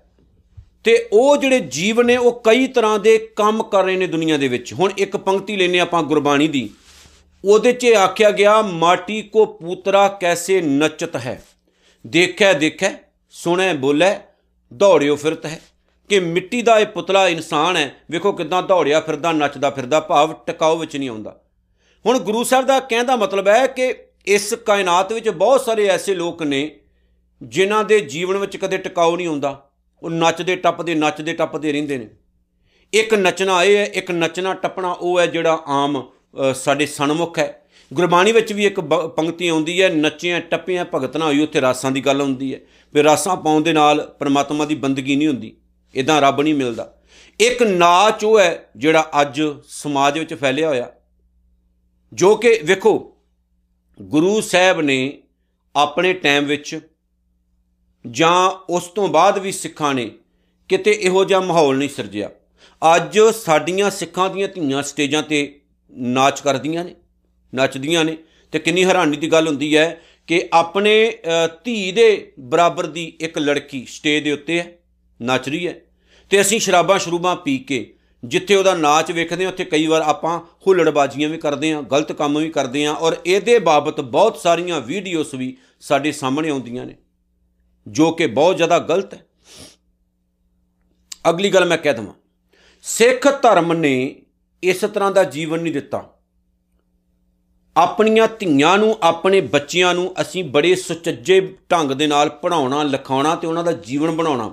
ਤੇ 0.84 1.08
ਉਹ 1.12 1.36
ਜਿਹੜੇ 1.36 1.60
ਜੀਵ 1.60 2.02
ਨੇ, 2.02 2.16
ਉਹ 2.16 2.40
ਕਈ 2.44 2.66
ਤਰ੍ਹਾਂ 2.66 2.98
ਦੇ 2.98 3.30
ਕੰਮ 3.36 3.62
ਕਰ 3.62 3.84
ਰਹੇ 3.84 3.96
ਨੇ 3.96 4.06
ਦੁਨੀਆ 4.06 4.36
ਦੇ 4.36 4.48
ਵਿੱਚ। 4.48 4.72
ਹੁਣ 4.72 4.92
ਇੱਕ 4.98 5.16
ਪੰਕਤੀ 5.16 5.56
ਲੈਨੇ 5.56 5.80
ਆਪਾਂ 5.80 6.02
ਗੁਰਬਾਣੀ 6.02 6.48
ਦੀ। 6.48 6.70
ਉਹਦੇ 7.44 7.72
'ਚ 7.72 7.86
ਆਖਿਆ 7.86 8.30
ਗਿਆ, 8.30 8.62
ਮਾਟੀ 8.62 9.22
ਕੋ 9.22 9.46
ਪੂਤਰਾ 9.46 10.08
ਕੈਸੇ 10.08 10.60
ਨਚਤ 10.60 11.16
ਹੈ? 11.16 11.42
ਦੇਖੈ 12.06 12.52
ਦੇਖੈ, 12.52 12.92
ਸੁਣੈ, 13.30 13.74
ਬੋਲੇ, 13.74 14.16
ਦੌੜਿਓ 14.74 15.16
ਫਿਰਤ 15.16 15.46
ਹੈ। 15.46 15.60
ਕਿ 16.08 16.20
ਮਿੱਟੀ 16.20 16.62
ਦਾ 16.62 16.78
ਇਹ 16.78 16.86
ਪੁਤਲਾ 16.86 17.28
ਇਨਸਾਨ 17.28 17.76
ਹੈ। 17.76 17.94
ਵੇਖੋ 18.10 18.32
ਕਿਦਾਂ 18.32 18.62
ਦੌੜਿਆ 18.62 19.00
ਫਿਰਦਾ, 19.00 19.32
ਨੱਚਦਾ 19.32 19.70
ਫਿਰਦਾ, 19.70 20.00
ਭਾਵ 20.00 20.32
ਟਿਕਾਉ 20.32 20.78
ਵਿੱਚ 20.78 20.96
ਨਹੀਂ 20.96 21.08
ਆਉਂਦਾ। 21.08 21.40
ਹੁਣ 22.06 22.18
ਗੁਰੂ 22.18 22.44
ਸਾਹਿਬ 22.44 22.66
ਦਾ 22.66 22.80
ਕਹਿਣ 22.80 23.04
ਦਾ 23.04 23.16
ਮਤਲਬ 23.16 23.48
ਹੈ 23.48 23.66
ਕਿ 23.66 23.94
ਇਸ 24.26 24.54
ਕਾਇਨਾਤ 24.54 25.12
ਵਿੱਚ 25.12 25.28
ਬਹੁਤ 25.28 25.60
ਸਾਰੇ 25.60 25.86
ਐਸੇ 25.86 26.14
ਲੋਕ 26.14 26.42
ਨੇ 26.42 26.78
ਜਿਨ੍ਹਾਂ 27.42 27.84
ਦੇ 27.84 28.00
ਜੀਵਨ 28.00 28.36
ਵਿੱਚ 28.38 28.56
ਕਦੇ 28.56 28.78
ਟਿਕਾਉ 28.78 29.16
ਨਹੀਂ 29.16 29.26
ਆਉਂਦਾ 29.26 29.70
ਉਹ 30.02 30.10
ਨੱਚਦੇ 30.10 30.56
ਟੱਪਦੇ 30.56 30.94
ਨੱਚਦੇ 30.94 31.32
ਟੱਪਦੇ 31.32 31.72
ਰਹਿੰਦੇ 31.72 31.98
ਨੇ। 31.98 32.08
ਇੱਕ 32.92 33.14
ਨੱਚਣਾ 33.14 33.62
ਇਹ 33.64 33.76
ਹੈ, 33.76 33.84
ਇੱਕ 33.84 34.10
ਨੱਚਣਾ 34.10 34.54
ਟੱਪਣਾ 34.54 34.92
ਉਹ 34.92 35.18
ਹੈ 35.20 35.26
ਜਿਹੜਾ 35.26 35.62
ਆਮ 35.66 36.02
ਸਾਡੇ 36.54 36.86
ਸਨਮੁਖ 36.86 37.38
ਹੈ। 37.38 37.58
ਗੁਰਬਾਣੀ 37.90 38.32
ਵਿੱਚ 38.32 38.52
ਵੀ 38.52 38.66
ਇੱਕ 38.66 38.80
ਪੰਕਤੀ 38.80 39.48
ਆਉਂਦੀ 39.48 39.80
ਹੈ, 39.82 39.88
ਨੱਚਿਆਂ, 39.88 40.40
ਟੱਪਿਆਂ 40.40 40.84
ਭਗਤ 40.94 41.16
ਨਾ 41.16 41.26
ਹੋਈ 41.26 41.42
ਉੱਥੇ 41.42 41.60
ਰਾਸਾਂ 41.60 41.90
ਦੀ 41.90 42.00
ਗੱਲ 42.00 42.20
ਹੁੰਦੀ 42.20 42.52
ਹੈ। 42.54 42.60
ਵੀ 42.94 43.02
ਰਾਸਾਂ 43.02 43.36
ਪਾਉਣ 43.36 43.62
ਦੇ 43.62 43.72
ਨਾਲ 43.72 44.06
ਪਰਮਾਤਮਾ 44.18 44.64
ਦੀ 44.64 44.74
ਬੰਦਗੀ 44.74 45.16
ਨਹੀਂ 45.16 45.28
ਹੁੰਦੀ 45.28 45.56
ਇਦਾਂ 45.94 46.20
ਰੱਬ 46.20 46.40
ਨਹੀਂ 46.40 46.54
ਮਿਲਦਾ। 46.54 46.92
ਇੱਕ 47.40 47.62
ਨਾਚ 47.62 48.24
ਉਹ 48.24 48.38
ਹੈ 48.40 48.70
ਜਿਹੜਾ 48.76 49.10
ਅੱਜ 49.20 49.42
ਸਮਾਜ 49.68 50.18
ਵਿੱਚ 50.18 50.34
ਫੈਲਿਆ 50.34 50.68
ਹੋਇਆ, 50.68 50.90
ਜੋ 52.12 52.34
ਕਿ 52.36 52.58
ਵੇਖੋ, 52.64 52.94
ਗੁਰੂ 54.00 54.40
ਸਾਹਿਬ 54.40 54.80
ਨੇ 54.80 55.22
ਆਪਣੇ 55.74 56.12
ਟਾਈਮ 56.12 56.44
ਵਿੱਚ 56.44 56.78
ਜਾਂ 58.04 58.50
ਉਸ 58.70 58.84
ਤੋਂ 58.94 59.08
ਬਾਅਦ 59.08 59.38
ਵੀ 59.38 59.52
ਸਿੱਖਾਂ 59.52 59.94
ਨੇ 59.94 60.10
ਕਿਤੇ 60.70 60.92
ਇਹੋ 60.92 61.24
ਜਿਹਾ 61.24 61.40
ਮਾਹੌਲ 61.40 61.76
ਨਹੀਂ 61.76 61.88
ਸਿਰਜਿਆ। 61.88 62.30
ਅੱਜ 62.82 63.18
ਸਾਡੀਆਂ 63.36 63.90
ਸਿੱਖਾਂ 63.90 64.28
ਦੀਆਂ 64.30 64.48
ਧੀਆਂ 64.48 64.82
ਸਟੇਜਾਂ 64.82 65.22
ਤੇ 65.22 65.60
ਨਾਚ 65.92 66.40
ਕਰਦੀਆਂ 66.40 66.84
ਨੇ, 66.84 66.94
ਨੱਚਦੀਆਂ 67.52 68.04
ਨੇ। 68.04 68.16
ਤੇ 68.52 68.58
ਕਿੰਨੀ 68.58 68.84
ਹੈਰਾਨੀ 68.84 69.16
ਦੀ 69.16 69.32
ਗੱਲ 69.32 69.46
ਹੁੰਦੀ 69.46 69.76
ਹੈ 69.76 70.00
ਕਿ 70.28 70.48
ਆਪਣੇ 70.52 70.94
ਧੀ 71.64 71.92
ਦੇ 71.92 72.32
ਬਰਾਬਰ 72.40 72.86
ਦੀ 72.86 73.04
ਇੱਕ 73.20 73.38
ਲੜਕੀ 73.38 73.84
ਸਟੇਜ 73.88 74.24
ਦੇ 74.24 74.32
ਉੱਤੇ 74.32 74.58
ਹੈ, 74.58 74.66
ਨੱਚ 75.20 75.48
ਰਹੀ 75.48 75.66
ਹੈ। 75.66 75.74
ਤੇ 76.30 76.40
ਅਸੀਂ 76.40 76.60
ਸ਼ਰਾਬਾਂ 76.60 76.98
ਸ਼ਰੂਬਾਂ 76.98 77.36
ਪੀ 77.36 77.58
ਕੇ 77.58 77.86
ਜਿੱਥੇ 78.22 78.54
ਉਹਦਾ 78.54 78.74
ਨਾਚ 78.74 79.10
ਵੇਖਦੇ 79.12 79.44
ਹਾਂ, 79.44 79.52
ਉੱਥੇ 79.52 79.64
ਕਈ 79.64 79.86
ਵਾਰ 79.86 80.02
ਆਪਾਂ 80.02 80.38
ਹੁੱਲੜਬਾਜ਼ੀਆਂ 80.66 81.28
ਵੀ 81.28 81.38
ਕਰਦੇ 81.38 81.72
ਹਾਂ, 81.72 81.82
ਗਲਤ 81.82 82.12
ਕੰਮ 82.12 82.38
ਵੀ 82.38 82.48
ਕਰਦੇ 82.50 82.84
ਹਾਂ 82.86 82.94
ਔਰ 82.94 83.16
ਇਹਦੇ 83.26 83.58
ਬਾਬਤ 83.60 84.00
ਬਹੁਤ 84.00 84.36
ਸਾਰੀਆਂ 84.38 84.80
ਵੀਡੀਓਜ਼ 84.80 85.34
ਵੀ 85.34 85.56
ਸਾਡੇ 85.80 86.12
ਸਾਹਮਣੇ 86.12 86.50
ਆਉਂਦੀਆਂ 86.50 86.86
ਨੇ। 86.86 86.96
ਜੋ 87.86 88.10
ਕਿ 88.10 88.26
ਬਹੁਤ 88.28 88.56
ਜ਼ਿਆਦਾ 88.56 88.78
ਗਲਤ 88.78 89.14
ਹੈ। 89.14 89.24
ਅਗਲੀ 91.30 91.50
ਗੱਲ 91.50 91.64
ਮੈਂ 91.64 91.78
ਕਹਿ 91.78 91.94
ਦਵਾਂ, 91.94 92.14
ਸਿੱਖ 92.84 93.28
ਧਰਮ 93.42 93.72
ਨੇ 93.72 94.22
ਇਸ 94.62 94.80
ਤਰ੍ਹਾਂ 94.84 95.10
ਦਾ 95.12 95.24
ਜੀਵਨ 95.24 95.60
ਨਹੀਂ 95.60 95.72
ਦਿੱਤਾ। 95.72 96.08
ਆਪਣੀਆਂ 97.76 98.28
ਧੀਆਂ 98.38 98.76
ਨੂੰ, 98.78 98.96
ਆਪਣੇ 99.02 99.40
ਬੱਚਿਆਂ 99.40 99.94
ਨੂੰ 99.94 100.14
ਅਸੀਂ 100.20 100.44
ਬੜੇ 100.44 100.74
ਸੁਚੱਜੇ 100.74 101.40
ਢੰਗ 101.72 101.90
ਦੇ 101.90 102.06
ਨਾਲ 102.06 102.28
ਪੜਾਉਣਾ 102.42 102.82
ਲਿਖਾਉਣਾ 102.82 103.34
ਤੇ 103.36 103.46
ਉਹਨਾਂ 103.46 103.64
ਦਾ 103.64 103.72
ਜੀਵਨ 103.72 104.10
ਬਣਾਉਣਾ। 104.10 104.52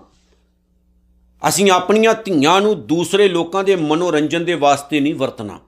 ਅਸੀਂ 1.44 1.70
ਆਪਣੀਆਂ 1.72 2.14
ਧੀਆਂ 2.16 2.60
ਨੂੰ 2.62 2.88
ਦੂਸਰੇ 2.88 3.28
ਲੋਕਾਂ 3.28 3.64
ਦੇ 3.64 3.75
ਮਨੋਰੰਜਨ 3.75 4.46
ਦੇ 4.46 4.54
ਵਾਸਤੇ 4.54 5.00
ਨਹੀਂ 5.00 5.16
ਵਰਤਣਾ। 5.16 5.60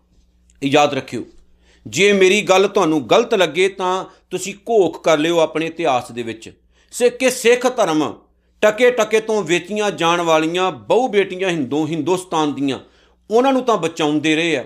ਇਹ 0.61 0.69
ਯਾਦ 0.69 0.93
ਰੱਖਿਓ, 0.93 1.23
ਜੇ 1.85 2.11
ਮੇਰੀ 2.13 2.41
ਗੱਲ 2.41 2.67
ਤੁਹਾਨੂੰ 2.67 3.09
ਗਲਤ 3.09 3.33
ਲੱਗੇ 3.33 3.67
ਤਾਂ 3.69 4.05
ਤੁਸੀਂ 4.29 4.53
ਘੋਖ 4.69 5.03
ਕਰ 5.03 5.17
ਲਿਓ 5.17 5.39
ਆਪਣੇ 5.39 5.65
ਇਤਿਹਾਸ 5.65 6.11
ਦੇ 6.11 6.23
ਵਿੱਚ। 6.23 6.51
ਸਿੱਖ 6.91 7.29
ਸਿੱਖ 7.29 7.75
ਧਰਮ 7.77 8.19
ਟਕੇ 8.61 8.91
ਟਕੇ 8.91 9.19
ਤੋਂ 9.19 9.43
ਵੇਚੀਆਂ 9.43 9.91
ਜਾਣ 9.91 10.21
ਵਾਲੀਆਂ 10.21 10.71
ਬਹੁ 10.71 11.07
ਬੇਟੀਆਂ 11.07 11.49
ਹਿੰਦੂ 11.49 11.87
ਹਿੰਦੁਸਤਾਨ 11.87 12.53
ਦੀਆਂ, 12.53 12.79
ਉਹਨਾਂ 13.29 13.53
ਨੂੰ 13.53 13.63
ਤਾਂ 13.63 13.77
ਬਚਾਉਂਦੇ 13.77 14.35
ਰਹੇ 14.35 14.57
ਆ। 14.57 14.65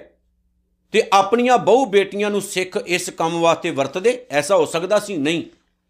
ਤੇ 0.92 1.04
ਆਪਣੀਆਂ 1.14 1.58
ਬਹੁ 1.58 1.86
ਬੇਟੀਆਂ 1.86 2.30
ਨੂੰ 2.30 2.42
ਸਿੱਖ 2.42 2.78
ਇਸ 2.88 3.10
ਕੰਮ 3.10 3.40
ਵਾਸਤੇ 3.42 3.70
ਵਰਤਦੇ? 3.70 4.26
ਐਸਾ 4.32 4.56
ਹੋ 4.56 4.66
ਸਕਦਾ 4.66 5.00
ਸੀ? 5.00 5.18
ਨਹੀਂ। 5.18 5.44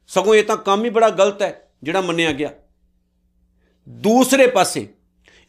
ਸਗੋਂ 0.07 0.35
ਇਹ 0.35 0.43
ਤਾਂ 0.43 0.57
ਕੰਮ 0.57 0.85
ਹੀ 0.85 0.89
ਬੜਾ 0.89 1.09
ਗਲਤ 1.09 1.41
ਹੈ, 1.41 1.71
ਜਿਹੜਾ 1.83 2.01
ਮੰਨਿਆ 2.01 2.31
ਗਿਆ। 2.31 2.51
ਦੂਸਰੇ 3.89 4.47
ਪਾਸੇ, 4.47 4.87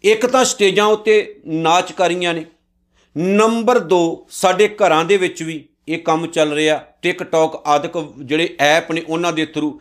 ਇੱਕ 0.04 0.26
ਤਾਂ 0.26 0.44
ਸਟੇਜਾਂ 0.44 0.84
ਉੱਤੇ 0.84 1.40
ਨਾਚਕਾਰੀਆਂ 1.46 2.34
ਨੇ। 2.34 2.44
ਨੰਬਰ 3.16 3.78
2 3.78 4.26
ਸਾਡੇ 4.30 4.68
ਘਰਾਂ 4.68 5.04
ਦੇ 5.04 5.16
ਵਿੱਚ 5.16 5.42
ਵੀ 5.42 5.68
ਇਹ 5.88 5.98
ਕੰਮ 5.98 6.26
ਚੱਲ 6.26 6.52
ਰਿਹਾ 6.52 6.76
ਟਿਕਟੌਕ 7.02 7.62
ਆਦਿਕ 7.66 7.92
ਜਿਹੜੇ 8.20 8.56
ਐਪ 8.60 8.90
ਨੇ 8.92 9.02
ਉਹਨਾਂ 9.08 9.32
ਦੇ 9.32 9.46
ਥਰੂ 9.46 9.78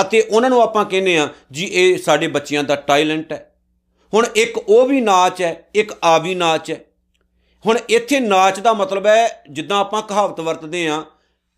ਅਤੇ 0.00 0.20
ਉਹਨਾਂ 0.20 0.50
ਨੂੰ 0.50 0.60
ਆਪਾਂ 0.62 0.84
ਕਹਿੰਦੇ 0.84 1.16
ਆ 1.18 1.28
ਜੀ 1.52 1.64
ਇਹ 1.64 1.98
ਸਾਡੇ 1.98 2.26
ਬੱਚਿਆਂ 2.28 2.64
ਦਾ 2.64 2.76
ਟੈਲੈਂਟ 2.76 3.32
ਹੈ। 3.32 3.44
ਹੁਣ 4.12 4.26
ਇੱਕ 4.36 4.58
ਉਹ 4.58 4.86
ਵੀ 4.86 5.00
ਨਾਚ 5.00 5.42
ਹੈ, 5.42 5.68
ਇੱਕ 5.74 5.92
ਆ 6.04 6.18
ਵੀ 6.18 6.34
ਨਾਚ 6.34 6.70
ਹੈ। 6.70 6.80
ਹੁਣ 7.64 7.78
ਇੱਥੇ 7.88 8.20
ਨਾਚ 8.20 8.60
ਦਾ 8.60 8.72
ਮਤਲਬ 8.72 9.06
ਹੈ, 9.06 9.42
ਜਿੱਦਾਂ 9.50 9.78
ਆਪਾਂ 9.78 10.02
ਕਹਾਵਤ 10.02 10.40
ਵਰਤਦੇ 10.40 10.86
ਆ 10.88 11.02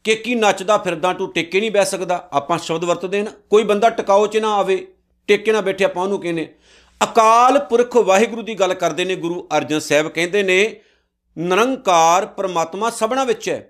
ਕਿ 0.05 0.15
ਕੀ 0.15 0.35
ਨੱਚਦਾ 0.35 0.79
ਫਿਰਦਾ 0.79 1.13
ਤੂੰ 1.13 1.33
ਟਿੱਕੇ 1.33 1.61
ਨਹੀਂ 1.61 1.71
ਬੈ 1.71 1.85
ਸਕਦਾ। 1.85 2.29
ਆਪਾਂ 2.33 2.59
ਸ਼ਬਦ 2.59 2.85
ਵਰਤਦੇ 2.85 3.23
ਨਾ, 3.23 3.31
ਕੋਈ 3.51 3.63
ਬੰਦਾ 3.63 3.91
ਟਿਕਾਓ 3.91 4.27
'ਚ 4.27 4.37
ਨਾ 4.37 4.55
ਆਵੇ, 4.55 4.87
ਟਿੱਕੇ 5.29 5.53
ਨਾ 5.53 5.61
ਬੈਠੇ 5.61 5.85
ਆਪਾਂ 5.85 6.03
ਉਹਨੂੰ 6.03 6.21
ਕਹਿੰਦੇ 6.21 6.49
ਅਕਾਲ 7.01 7.59
ਪੁਰਖ 7.61 7.97
ਵਾਹਿਗੁਰੂ 7.97 8.43
ਦੀ 8.43 8.55
ਗੱਲ 8.55 8.75
ਕਰਦੇ 8.75 9.05
ਨੇ, 9.05 9.15
ਗੁਰੂ 9.17 9.47
ਅਰਜਨ 9.57 9.79
ਸਾਹਿਬ 9.81 10.09
ਕਹਿੰਦੇ 10.09 10.43
ਨੇ, 10.43 10.81
ਨਿਰੰਕਾਰ 11.37 12.27
ਪਰਮਾਤਮਾ 12.27 12.91
ਸਭਨਾ 12.91 13.25
ਵਿੱਚ 13.25 13.49
ਹੈ। 13.49 13.67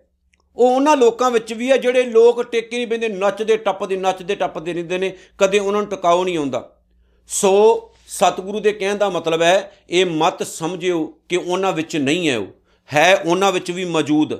ਉਹ 0.56 0.70
ਉਹਨਾਂ 0.70 0.96
ਲੋਕਾਂ 0.96 1.30
ਵਿੱਚ 1.30 1.52
ਵੀ 1.52 1.70
ਹੈ 1.70 1.76
ਜਿਹੜੇ 1.76 2.02
ਲੋਕ 2.02 2.42
ਟੇਕੇ 2.42 2.76
ਨਹੀਂ 2.76 2.86
ਬੰਦੇ 2.86 3.08
ਨੱਚਦੇ, 3.08 3.56
ਟੱਪਦੇ 3.56 3.96
ਨੱਚਦੇ, 3.96 4.34
ਟੱਪਦੇ 4.34 4.72
ਰਹਿੰਦੇ 4.72 4.98
ਨੇ, 4.98 5.12
ਕਦੇ 5.38 5.58
ਉਹਨਾਂ 5.58 5.80
ਨੂੰ 5.80 5.90
ਟਿਕਾਉ 5.90 6.24
ਨਹੀਂ 6.24 6.38
ਆਉਂਦਾ। 6.38 6.76
ਸੋ 7.28 7.92
ਸਤਿਗੁਰੂ 8.08 8.60
ਦੇ 8.60 8.72
ਕਹਿਣ 8.72 8.96
ਦਾ 8.96 9.08
ਮਤਲਬ 9.10 9.42
ਹੈ, 9.42 9.72
ਇਹ 9.90 10.06
ਮਤ 10.06 10.42
ਸਮਝਿਓ 10.42 11.04
ਕਿ 11.28 11.36
ਉਹਨਾਂ 11.36 11.72
ਵਿੱਚ 11.72 11.96
ਨਹੀਂ 11.96 12.28
ਹੈ 12.28 12.38
ਉਹ, 12.38 12.46
ਹੈ 12.90 13.16
ਉਹਨਾਂ 13.16 13.52
ਵਿੱਚ 13.52 13.70
ਵੀ 13.70 13.84
ਮੌਜੂਦ, 13.84 14.34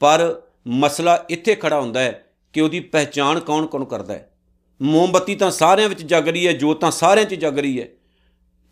ਪਰ 0.00 0.42
ਮਸਲਾ 0.66 1.24
ਇੱਥੇ 1.30 1.54
ਖੜਾ 1.54 1.80
ਹੁੰਦਾ 1.80 2.00
ਹੈ 2.00 2.24
ਕਿ 2.54 2.60
ਉਹਦੀ 2.60 2.80
ਪਹਿਚਾਣ 2.80 3.40
ਕੌਣ 3.40 3.66
ਕੌਣ 3.66 3.84
ਕਰਦਾ 3.84 4.14
ਹੈ। 4.14 4.26
ਮੋਮਬਤੀ 4.80 5.34
ਤਾਂ 5.34 5.50
ਸਾਰਿਆਂ 5.50 5.88
ਵਿੱਚ 5.88 6.02
ਜਗ 6.02 6.28
ਰਹੀ 6.28 6.46
ਹੈ, 6.46 6.52
ਜੋਤਾਂ 6.52 6.90
ਸਾਰਿਆਂ 6.90 7.26
'ਚ 7.26 7.34
ਜਗ 7.34 7.58
ਰਹੀ 7.58 7.80
ਹੈ, 7.80 7.88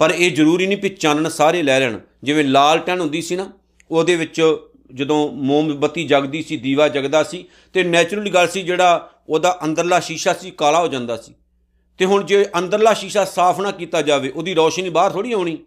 ਪਰ 0.00 0.10
ਇਹ 0.10 0.30
ਜ਼ਰੂਰੀ 0.30 0.66
ਨਹੀਂ 0.66 0.78
ਕਿ 0.78 0.88
ਚਾਨਣ 0.88 1.28
ਸਾਰੇ 1.28 1.62
ਲੈ 1.62 1.78
ਲੈਣ। 1.80 1.98
ਜਿਵੇਂ 2.22 2.44
ਲਾਲਟਨ 2.44 3.00
ਹੁੰਦੀ 3.00 3.22
ਸੀ 3.22 3.36
ਨਾ, 3.36 3.50
ਉਹਦੇ 3.90 4.16
ਵਿੱਚ 4.16 4.40
ਜਦੋਂ 4.94 5.32
ਮੋਮਬਤੀ 5.32 6.04
ਜਗਦੀ 6.04 6.42
ਸੀ, 6.42 6.56
ਦੀਵਾ 6.56 6.88
ਜਗਦਾ 6.88 7.22
ਸੀ 7.22 7.44
ਤੇ 7.72 7.84
ਨੇਚਰਲੀ 7.84 8.30
ਗੱਲ 8.30 8.48
ਸੀ 8.48 8.62
ਜਿਹੜਾ 8.62 9.10
ਉਹਦਾ 9.28 9.58
ਅੰਦਰਲਾ 9.64 10.00
ਸ਼ੀਸ਼ਾ 10.00 10.32
ਸੀ, 10.32 10.50
ਕਾਲਾ 10.50 10.80
ਹੋ 10.80 10.88
ਜਾਂਦਾ 10.88 11.16
ਸੀ। 11.16 11.34
ਤੇ 11.98 12.04
ਹੁਣ 12.04 12.24
ਜੇ 12.24 12.46
ਅੰਦਰਲਾ 12.58 12.94
ਸ਼ੀਸ਼ਾ 12.94 13.24
ਸਾਫ਼ 13.24 13.60
ਨਾ 13.60 13.70
ਕੀਤਾ 13.70 14.02
ਜਾਵੇ, 14.02 14.28
ਉਹਦੀ 14.28 14.54
ਰੌਸ਼ਨੀ 14.54 14.88
ਬਾਹਰ 14.88 15.10
ਥੋੜੀ 15.10 15.32
ਆਉਣੀ। 15.32 15.58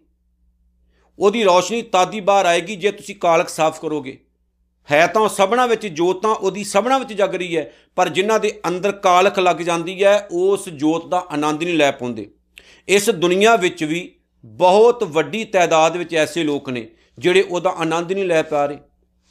ਉਹਦੀ 1.18 1.44
ਰੌਸ਼ਨੀ 1.44 1.82
ਤਾਦੀ 1.82 2.20
ਬਾਹਰ 2.20 2.46
ਆਏਗੀ 2.46 2.76
ਜੇ 2.76 2.90
ਤੁਸੀਂ 2.90 3.16
ਕਾਲਕ 3.16 3.48
ਸਾਫ਼ 3.48 3.80
ਕਰੋਗੇ। 3.80 4.24
ਹੈ 4.90 5.06
ਤਾਂ 5.06 5.28
ਸਭਨਾ 5.28 5.66
ਵਿੱਚ 5.66 5.86
ਜੋਤ 5.86 6.22
ਤਾਂ 6.22 6.30
ਉਹਦੀ 6.30 6.64
ਸਭਨਾ 6.64 6.98
ਵਿੱਚ 6.98 7.12
ਜਗ 7.12 7.34
ਰਹੀ 7.34 7.56
ਹੈ, 7.56 7.72
ਪਰ 7.96 8.08
ਜਿਨ੍ਹਾਂ 8.08 8.40
ਦੇ 8.40 8.60
ਅੰਦਰ 8.68 8.92
ਕਾਲਖ 8.92 9.38
ਲੱਗ 9.38 9.56
ਜਾਂਦੀ 9.56 10.04
ਹੈ, 10.04 10.28
ਉਸ 10.32 10.68
ਜੋਤ 10.68 11.06
ਦਾ 11.06 11.26
ਆਨੰਦ 11.30 11.62
ਨਹੀਂ 11.62 11.76
ਲੈ 11.76 11.90
ਪਾਉਂਦੇ। 11.90 12.30
ਇਸ 12.88 13.10
ਦੁਨੀਆ 13.10 13.56
ਵਿੱਚ 13.56 13.84
ਵੀ 13.84 14.14
ਬਹੁਤ 14.44 15.04
ਵੱਡੀ 15.04 15.44
ਤਾਦਾਦ 15.44 15.96
ਵਿੱਚ 15.96 16.14
ਐਸੇ 16.14 16.44
ਲੋਕ 16.44 16.70
ਨੇ 16.70 16.88
ਜਿਹੜੇ 17.18 17.42
ਉਹਦਾ 17.42 17.70
ਆਨੰਦ 17.70 18.12
ਨਹੀਂ 18.12 18.24
ਲੈ 18.24 18.42
ਪਾ 18.42 18.66
ਰਹੇ। 18.66 18.78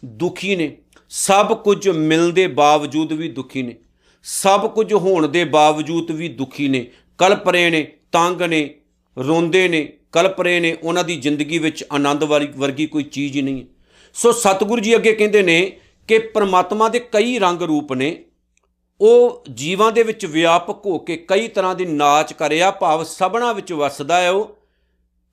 ਦੁਖੀ 0.05 0.55
ਨੇ। 0.55 0.77
ਸਭ 1.09 1.63
ਕੁਝ 1.63 1.89
ਮਿਲਣ 1.89 2.29
ਦੇ 2.29 2.47
ਬਾਵਜੂਦ 2.47 3.13
ਵੀ 3.13 3.29
ਦੁਖੀ 3.29 3.61
ਨੇ। 3.61 3.75
ਸਭ 4.23 4.73
ਕੁਝ 4.73 4.93
ਹੋਣ 4.93 5.27
ਦੇ 5.27 5.43
ਬਾਵਜੂਦ 5.43 6.11
ਵੀ 6.11 6.29
ਦੁਖੀ 6.29 6.67
ਨੇ। 6.67 6.91
ਕਲਪ 7.17 7.49
ਰਹੇ 7.49 7.69
ਨੇ, 7.69 7.93
ਤੰਗ 8.11 8.41
ਨੇ, 8.41 8.75
ਰੋਂਦੇ 9.17 9.67
ਨੇ 9.67 9.93
ਕਲਪ 10.11 10.41
ਰਹੇ 10.41 10.59
ਨੇ, 10.59 10.77
ਉਹਨਾਂ 10.83 11.03
ਦੀ 11.03 11.15
ਜ਼ਿੰਦਗੀ 11.15 11.57
ਵਿੱਚ 11.57 11.85
ਆਨੰਦ 11.91 12.23
ਵਾਲੀ 12.23 12.47
ਵਰਗੀ 12.57 12.85
ਕੋਈ 12.85 13.03
ਚੀਜ਼ 13.03 13.37
ਹੀ 13.37 13.41
ਨਹੀਂ 13.41 13.61
ਹੈ। 13.61 13.67
ਸੋ 14.13 14.31
ਸਤਿਗੁਰੂ 14.31 14.81
ਜੀ 14.81 14.95
ਅੱਗੇ 14.95 15.13
ਕਹਿੰਦੇ 15.13 15.41
ਨੇ 15.41 15.79
ਕਿ 16.07 16.19
ਪ੍ਰਮਾਤਮਾ 16.19 16.89
ਦੇ 16.89 16.99
ਕਈ 16.99 17.39
ਰੰਗ 17.39 17.61
ਰੂਪ 17.61 17.93
ਨੇ। 17.93 18.25
ਉਹ 19.01 19.43
ਜੀਵਾਂ 19.53 19.91
ਦੇ 19.91 20.03
ਵਿੱਚ 20.03 20.25
ਵਿਆਪਕ 20.25 20.85
ਹੋ 20.85 20.99
ਕੇ 20.99 21.17
ਕਈ 21.17 21.47
ਤਰ੍ਹਾਂ 21.47 21.75
ਦੀ 21.75 21.85
ਨਾਚ 21.85 22.33
ਕਰਿਆ, 22.33 22.71
ਭਾਵ 22.71 23.03
ਸਭਨਾ 23.03 23.53
ਵਿੱਚ 23.53 23.73
ਵਸਦਾ 23.73 24.21
ਹੈ 24.21 24.29
ਉਹ 24.29 24.57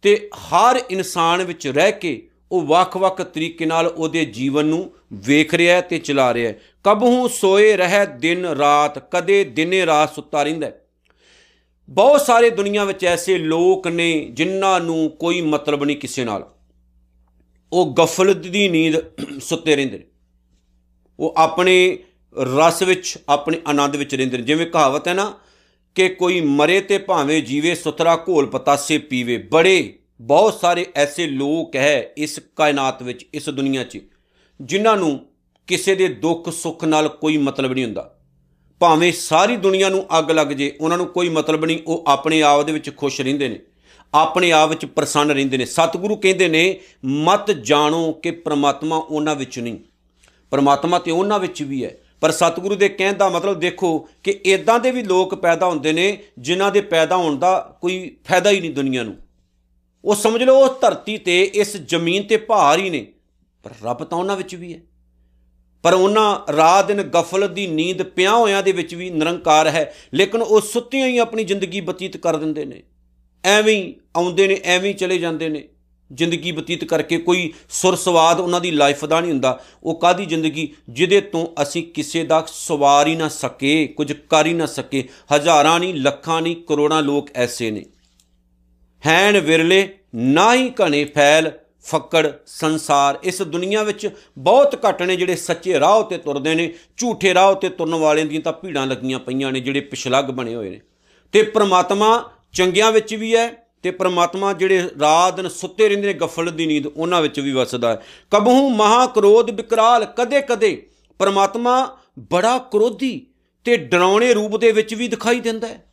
ਤੇ 0.02 0.30
ਹਰ 0.36 0.80
ਇਨਸਾਨ 0.90 1.42
ਵਿੱਚ 1.42 1.68
ਰਹਿ 1.68 1.92
ਕੇ 1.92 2.27
ਉਹ 2.52 2.62
ਵੱਖ-ਵੱਖ 2.62 3.22
ਤਰੀਕੇ 3.22 3.66
ਨਾਲ 3.66 3.86
ਉਹਦੇ 3.86 4.24
ਜੀਵਨ 4.24 4.64
ਨੂੰ 4.64 4.92
ਵੇਖ 5.12 5.54
ਰਿਹਾ 5.54 5.76
ਹੈ 5.76 5.80
ਤੇ 5.80 5.98
ਚਲਾ 5.98 6.34
ਰਿਹਾ 6.34 6.52
ਹੈ। 6.52 6.60
ਕਬਹੂ 6.84 7.28
ਸੋਏ 7.28 7.76
ਰਹਿ 7.76 8.06
ਦਿਨ 8.18 8.46
ਰਾਤ, 8.46 9.10
ਕਦੇ 9.10 9.44
ਦਿਨੇ 9.44 9.86
ਰਾਤ 9.86 10.14
ਸੁੱਤਾ 10.14 10.42
ਰਹਿੰਦਾ 10.42 10.66
ਹੈ। 10.66 10.84
ਬਹੁਤ 11.88 12.20
ਸਾਰੇ 12.20 12.50
ਦੁਨੀਆ 12.50 12.84
ਵਿੱਚ 12.84 13.04
ਐਸੇ 13.04 13.38
ਲੋਕ 13.38 13.88
ਨੇ 13.88 14.28
ਜਿਨ੍ਹਾਂ 14.32 14.80
ਨੂੰ 14.80 15.10
ਕੋਈ 15.10 15.40
ਮਤਲਬ 15.40 15.84
ਨਹੀਂ 15.84 15.96
ਕਿਸੇ 15.96 16.24
ਨਾਲ। 16.24 16.50
ਉਹ 17.72 17.94
ਗਫਲਤ 17.98 18.36
ਦੀ 18.36 18.68
ਨੀਂਦ 18.68 18.96
ਸੁੱਤੇ 19.40 19.76
ਰਹਿੰਦੇ 19.76 19.98
ਨੇ। 19.98 20.04
ਉਹ 21.20 21.34
ਆਪਣੇ 21.36 21.98
ਰਸ 22.58 22.82
ਵਿੱਚ, 22.82 23.18
ਆਪਣੇ 23.28 23.60
ਆਨੰਦ 23.66 23.96
ਵਿੱਚ 23.96 24.14
ਰਹਿੰਦੇ 24.14 24.38
ਨੇ। 24.38 24.42
ਜਿਵੇਂ 24.42 24.66
ਕਹਾਵਤ 24.66 25.08
ਹੈ 25.08 25.14
ਨਾ 25.14 25.34
ਕਿ 25.94 26.08
ਕੋਈ 26.08 26.40
ਮਰੇ 26.40 26.80
ਤੇ 26.80 26.98
ਭਾਵੇਂ 26.98 27.42
ਜੀਵੇ, 27.42 27.74
ਸੁਥਰਾ 27.74 28.16
ਘੋਲ 28.16 28.46
ਪਤਾਸੇ 28.46 28.98
ਪੀਵੇ। 28.98 29.36
ਬੜੇ 29.36 29.97
ਬਹੁਤ 30.20 30.54
ਸਾਰੇ 30.54 30.86
ਐਸੇ 30.96 31.26
ਲੋਕ 31.26 31.76
ਹੈ 31.76 32.12
ਇਸ 32.16 32.40
ਕਾਇਨਾਤ 32.56 33.02
ਵਿੱਚ, 33.02 33.26
ਇਸ 33.34 33.48
ਦੁਨੀਆ 33.48 33.84
'ਚ, 33.84 33.98
ਜਿਨ੍ਹਾਂ 34.60 34.96
ਨੂੰ 34.96 35.20
ਕਿਸੇ 35.66 35.94
ਦੇ 35.94 36.08
ਦੁੱਖ 36.08 36.50
ਸੁੱਖ 36.50 36.84
ਨਾਲ 36.84 37.08
ਕੋਈ 37.08 37.36
ਮਤਲਬ 37.36 37.72
ਨਹੀਂ 37.72 37.84
ਹੁੰਦਾ। 37.84 38.14
ਭਾਵੇਂ 38.80 39.12
ਸਾਰੀ 39.12 39.56
ਦੁਨੀਆ 39.56 39.88
ਨੂੰ 39.88 40.04
ਅੱਗ 40.18 40.30
ਲੱਗ 40.30 40.46
ਜੇ, 40.46 40.76
ਉਹਨਾਂ 40.80 40.96
ਨੂੰ 40.98 41.06
ਕੋਈ 41.06 41.28
ਮਤਲਬ 41.28 41.64
ਨਹੀਂ, 41.64 41.78
ਉਹ 41.86 42.04
ਆਪਣੇ 42.06 42.42
ਆਪ 42.42 42.62
ਦੇ 42.62 42.72
ਵਿੱਚ 42.72 42.96
ਖੁਸ਼ 42.96 43.20
ਰਹਿੰਦੇ 43.20 43.48
ਨੇ, 43.48 43.58
ਆਪਣੇ 44.14 44.52
ਆਪ 44.52 44.68
ਵਿੱਚ 44.68 44.84
ਪ੍ਰਸੰਨ 44.86 45.30
ਰਹਿੰਦੇ 45.30 45.56
ਨੇ। 45.56 45.64
ਸਤਿਗੁਰੂ 45.64 46.16
ਕਹਿੰਦੇ 46.16 46.48
ਨੇ, 46.48 46.80
ਮਤ 47.04 47.50
ਜਾਣੋ 47.50 48.12
ਕਿ 48.12 48.30
ਪ੍ਰਮਾਤਮਾ 48.30 48.96
ਉਹਨਾਂ 48.96 49.34
ਵਿੱਚ 49.36 49.58
ਨਹੀਂ, 49.58 49.78
ਪ੍ਰਮਾਤਮਾ 50.50 50.98
ਤੇ 50.98 51.10
ਉਹਨਾਂ 51.10 51.38
ਵਿੱਚ 51.38 51.62
ਵੀ 51.62 51.84
ਹੈ। 51.84 51.96
ਪਰ 52.20 52.30
ਸਤਿਗੁਰੂ 52.30 52.74
ਦੇ 52.74 52.88
ਕਹਿਣ 52.88 53.14
ਦਾ 53.14 53.28
ਮਤਲਬ 53.28 53.60
ਦੇਖੋ 53.60 53.98
ਕਿ 54.22 54.30
ਇਦਾਂ 54.30 54.78
ਦੇ 54.80 54.90
ਵੀ 54.90 55.02
ਲੋਕ 55.02 55.34
ਪੈਦਾ 55.34 55.66
ਹੁੰਦੇ 55.66 55.92
ਨੇ, 55.92 56.18
ਜਿਨ੍ਹਾਂ 56.38 56.72
ਦੇ 56.72 56.80
ਪੈਦਾ 56.80 57.16
ਹੋਣ 57.16 57.38
ਦਾ 57.38 57.78
ਕੋਈ 57.80 58.16
ਫਾਇਦਾ 58.28 58.50
ਹੀ 58.50 58.60
ਨਹੀਂ 58.60 58.74
ਦੁਨੀਆ 58.74 59.02
ਨੂੰ। 59.02 59.16
ਉਹ 60.04 60.14
ਸਮਝ 60.14 60.42
ਲਓ 60.42 60.64
ਉਸ 60.64 60.80
ਧਰਤੀ 60.80 61.18
ਤੇ 61.18 61.50
ਇਸ 61.54 61.76
ਜ਼ਮੀਨ 61.76 62.22
ਤੇ 62.22 62.36
ਭਾਰ 62.36 62.78
ਹੀ 62.78 62.90
ਨੇ। 62.90 63.06
ਪਰ 63.62 63.70
ਰੱਬ 63.84 64.04
ਤਾਂ 64.04 64.18
ਉਹਨਾਂ 64.18 64.36
ਵਿੱਚ 64.36 64.54
ਵੀ 64.54 64.74
ਹੈ। 64.74 64.80
ਪਰ 65.82 65.94
ਉਹਨਾਂ 65.94 66.52
ਰਾਤ 66.52 66.86
ਦਿਨ 66.86 67.02
ਗਫਲਤ 67.02 67.50
ਦੀ 67.50 67.66
ਨੀਂਦ 67.66 68.02
ਪਿਆ 68.02 68.36
ਹੋਇਆਂ 68.36 68.62
ਦੇ 68.62 68.72
ਵਿੱਚ 68.72 68.94
ਵੀ 68.94 69.10
ਨਿਰੰਕਾਰ 69.10 69.66
ਹੈ, 69.66 69.94
ਲੇਕਿਨ 70.14 70.42
ਉਹ 70.42 70.60
ਸੁੱਤਿਆਂ 70.60 71.08
ਹੀ 71.08 71.18
ਆਪਣੀ 71.18 71.44
ਜ਼ਿੰਦਗੀ 71.44 71.80
ਬਤੀਤ 71.80 72.16
ਕਰ 72.16 72.36
ਦਿੰਦੇ 72.36 72.64
ਨੇ। 72.64 72.82
ਐਵੇਂ 73.44 73.74
ਹੀ 73.74 73.94
ਆਉਂਦੇ 74.16 74.48
ਨੇ, 74.48 74.60
ਐਵੇਂ 74.64 74.90
ਹੀ 74.90 74.94
ਚਲੇ 74.94 75.18
ਜਾਂਦੇ 75.18 75.48
ਨੇ। 75.48 75.68
ਜ਼ਿੰਦਗੀ 76.12 76.52
ਬਤੀਤ 76.52 76.84
ਕਰਕੇ 76.84 77.18
ਕੋਈ 77.18 77.52
ਸੁਰ 77.70 77.96
ਸਵਾਦ 77.96 78.40
ਉਹਨਾਂ 78.40 78.60
ਦੀ 78.60 78.70
ਲਾਈਫ 78.70 79.04
ਦਾ 79.04 79.20
ਨਹੀਂ 79.20 79.30
ਹੁੰਦਾ। 79.30 79.64
ਉਹ 79.82 80.00
ਕਾਦੀ 80.00 80.26
ਜ਼ਿੰਦਗੀ? 80.26 80.74
ਜਿਹਦੇ 80.88 81.20
ਤੋਂ 81.20 81.62
ਅਸੀਂ 81.62 81.82
ਕਿਸੇ 81.82 82.24
ਦਾ 82.24 82.44
ਸਵਾਰ 82.48 83.06
ਹੀ 83.06 83.16
ਨਾ 83.16 83.28
ਸਕੇ, 83.28 83.86
ਕੁਝ 83.86 84.12
ਕਰ 84.12 84.46
ਹੀ 84.46 84.52
ਨਾ 84.52 84.66
ਸਕੇ। 84.66 85.08
ਹਜ਼ਾਰਾਂ 85.36 85.80
ਨਹੀਂ, 85.80 85.94
ਲੱਖਾਂ 85.94 86.42
ਨਹੀਂ, 86.42 86.56
ਕਰੋੜਾਂ 86.56 87.02
ਲੋਕ 87.02 87.28
ਐਸੇ 87.34 87.70
ਨੇ। 87.70 87.84
ਹੈਨ 89.06 89.40
ਵਿਰਲੇ 89.40 89.88
ਨਾ 90.14 90.54
ਹੀ 90.54 90.70
ਘਣੇ 90.70 91.04
ਫੈਲ, 91.04 91.50
ਫੱਕੜ 91.84 92.32
ਸੰਸਾਰ। 92.46 93.18
ਇਸ 93.22 93.42
ਦੁਨੀਆ 93.42 93.82
ਵਿੱਚ 93.82 94.08
ਬਹੁਤ 94.38 94.88
ਘੱਟ 94.88 95.02
ਨੇ 95.02 95.16
ਜਿਹੜੇ 95.16 95.36
ਸੱਚੇ 95.36 95.80
ਰਾਹ 95.80 95.94
ਉਤੇ 95.94 96.18
ਤੁਰਦੇ 96.18 96.54
ਨੇ। 96.54 96.74
ਝੂਠੇ 96.96 97.34
ਰਾਹ 97.34 97.50
ਉਤੇ 97.52 97.68
ਤੁਰਨ 97.68 97.94
ਵਾਲਿਆਂ 97.94 98.26
ਦੀਆਂ 98.26 98.40
ਤਾਂ 98.40 98.52
ਭੀੜਾਂ 98.52 98.86
ਲੱਗੀਆਂ 98.86 99.18
ਪਈਆਂ 99.18 99.52
ਨੇ, 99.52 99.60
ਜਿਹੜੇ 99.60 99.80
ਪਿਛਲੱਗ 99.80 100.24
ਬਣੇ 100.24 100.54
ਹੋਏ 100.54 100.70
ਨੇ। 100.70 100.80
ਤੇ 101.32 101.42
ਪ੍ਰਮਾਤਮਾ 101.42 102.30
ਚੰਗਿਆਂ 102.52 102.92
ਵਿੱਚ 102.92 103.14
ਵੀ 103.14 103.36
ਹੈ 103.36 103.68
ਤੇ 103.82 103.90
ਪ੍ਰਮਾਤਮਾ 103.90 104.52
ਜਿਹੜੇ 104.52 104.82
ਰਾਤ 105.00 105.36
ਦਿਨ 105.36 105.48
ਸੁੱਤੇ 105.48 105.88
ਰਹਿੰਦੇ 105.88 106.06
ਨੇ, 106.06 106.12
ਗਫਲਤ 106.12 106.52
ਦੀ 106.52 106.66
ਨੀਂਦ 106.66 106.86
ਉਹਨਾਂ 106.86 107.22
ਵਿੱਚ 107.22 107.40
ਵੀ 107.40 107.52
ਵਸਦਾ 107.52 107.90
ਹੈ। 107.90 108.02
ਕਬਹੂ 108.30 108.68
ਮਹਾ 108.70 109.06
ਕ੍ਰੋਧ 109.06 109.50
ਵਿਕਰਾਲ 109.50 110.04
ਕਦੇ 110.04 110.40
ਕਦੇ 110.40 110.86
ਪ੍ਰਮਾਤਮਾ 111.18 111.98
ਬੜਾ 112.18 112.58
ਕ੍ਰੋਧੀ 112.58 113.26
ਤੇ 113.64 113.76
ਡਰਾਉਣੇ 113.76 114.34
ਰੂਪ 114.34 114.56
ਦੇ 114.56 114.72
ਵਿੱਚ 114.72 114.94
ਵੀ 114.94 115.08
ਦਿਖਾਈ 115.08 115.40
ਦਿੰਦਾ 115.40 115.68
ਹੈ। 115.68 115.87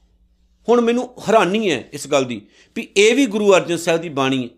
ਹੁਣ 0.67 0.81
ਮੈਨੂੰ 0.81 1.09
ਹੈਰਾਨੀ 1.27 1.69
ਹੈ 1.71 1.83
ਇਸ 1.93 2.07
ਗੱਲ 2.07 2.23
ਦੀ 2.25 2.41
ਵੀ 2.75 2.87
ਇਹ 2.97 3.15
ਵੀ 3.15 3.25
ਗੁਰੂ 3.27 3.53
ਅਰਜਨ 3.55 3.77
ਸਾਹਿਬ 3.77 4.01
ਦੀ 4.01 4.09
ਬਾਣੀ 4.11 4.43
ਹੈ। 4.43 4.49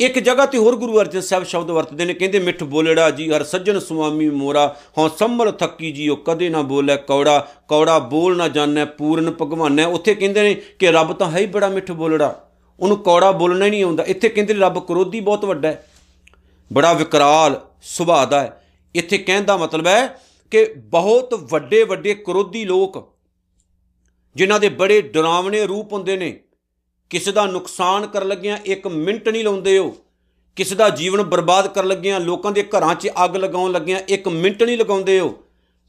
ਇੱਕ 0.00 0.18
ਜਗ੍ਹਾ 0.18 0.44
ਤੇ 0.46 0.58
ਹੋਰ 0.58 0.76
ਗੁਰੂ 0.76 1.00
ਅਰਜਨ 1.00 1.20
ਸਾਹਿਬ 1.20 1.44
ਸ਼ਬਦ 1.44 1.70
ਵਰਤਦੇ 1.70 2.04
ਨੇ, 2.04 2.14
ਕਹਿੰਦੇ 2.14 2.38
ਮਿੱਠ 2.38 2.62
ਬੋਲੜਾ 2.64 3.10
ਜੀ, 3.10 3.30
ਹਰ 3.30 3.44
ਸੱਜਣ 3.44 3.78
ਸੁਆਮੀ 3.78 4.28
ਮੋਰਾ, 4.30 4.66
ਹਉ 4.98 5.08
ਸੰਭਲ 5.18 5.50
ਥੱਕੀ 5.52 5.90
ਜੀ, 5.92 6.08
ਉਹ 6.08 6.16
ਕਦੇ 6.26 6.48
ਨਾ 6.48 6.62
ਬੋਲੇ 6.62 6.96
ਕੌੜਾ 6.98 7.38
ਕੌੜਾ 7.68 7.98
ਬੋਲ 7.98 8.36
ਨਾ 8.36 8.48
ਜਾਣੈ, 8.48 8.84
ਪੂਰਨ 8.84 9.30
ਭਗਵਾਨੈ। 9.32 9.84
ਉੱਥੇ 9.86 10.14
ਕਹਿੰਦੇ 10.14 10.42
ਨੇ 10.42 10.54
ਕਿ 10.78 10.90
ਰੱਬ 10.92 11.12
ਤਾਂ 11.12 11.30
ਹੈ 11.30 11.38
ਹੀ 11.38 11.46
ਬੜਾ 11.46 11.68
ਮਿੱਠ 11.68 11.92
ਬੋਲੜਾ, 11.92 12.34
ਉਹਨੂੰ 12.80 12.98
ਕੌੜਾ 12.98 13.30
ਬੋਲਣਾ 13.32 13.64
ਹੀ 13.64 13.70
ਨਹੀਂ 13.70 13.84
ਆਉਂਦਾ। 13.84 14.04
ਇੱਥੇ 14.04 14.28
ਕਹਿੰਦੇ 14.28 14.54
ਰੱਬ 14.54 14.78
ਕਰੋਧੀ 14.86 15.20
ਬਹੁਤ 15.20 15.44
ਵੱਡਾ 15.44 15.68
ਹੈ, 15.68 15.86
ਬੜਾ 16.70 16.92
ਵਿਕਰਾਲ 16.92 17.60
ਸੁਭਾਅ 17.84 18.26
ਦਾ 18.26 18.40
ਹੈ। 18.40 18.60
ਇੱਥੇ 18.94 19.18
ਕਹਿਣ 19.18 19.44
ਦਾ 19.44 19.56
ਮਤਲਬ 19.56 19.86
ਹੈ 19.86 20.06
ਕਿ 20.52 20.64
ਬਹੁਤ 20.76 21.34
ਵੱਡੇ 21.50 21.82
ਵੱਡੇ 21.84 22.14
ਕਰੋਧੀ 22.16 22.64
ਲੋਕ 22.64 23.02
ਜਿਨ੍ਹਾਂ 24.36 24.60
ਦੇ 24.60 24.68
ਬੜੇ 24.68 25.00
ਡਰਾਵਣੇ 25.02 25.66
ਰੂਪ 25.66 25.92
ਹੁੰਦੇ 25.92 26.16
ਨੇ। 26.16 26.38
ਕਿਸੇ 27.10 27.32
ਦਾ 27.32 27.46
ਨੁਕਸਾਨ 27.46 28.06
ਕਰਨ 28.06 28.28
ਲੱਗਿਆਂ 28.28 28.58
ਇੱਕ 28.64 28.86
ਮਿੰਟ 28.86 29.28
ਨਹੀਂ 29.28 29.44
ਲਾਉਂਦੇ 29.44 29.78
ਉਹ। 29.78 29.96
ਕਿਸੇ 30.56 30.74
ਦਾ 30.74 30.88
ਜੀਵਨ 30.90 31.22
ਬਰਬਾਦ 31.22 31.66
ਕਰਨ 31.66 31.88
ਲੱਗਿਆਂ 31.88 32.20
ਲੋਕਾਂ 32.20 32.52
ਦੇ 32.52 32.62
ਘਰਾਂ 32.62 32.94
'ਚ 32.94 33.08
ਅੱਗ 33.24 33.36
ਲਗਾਉਣ 33.36 33.72
ਲੱਗਿਆਂ 33.72 34.00
ਇੱਕ 34.08 34.28
ਮਿੰਟ 34.28 34.62
ਨਹੀਂ 34.62 34.78
ਲਗਾਉਂਦੇ 34.78 35.18
ਉਹ। 35.20 35.38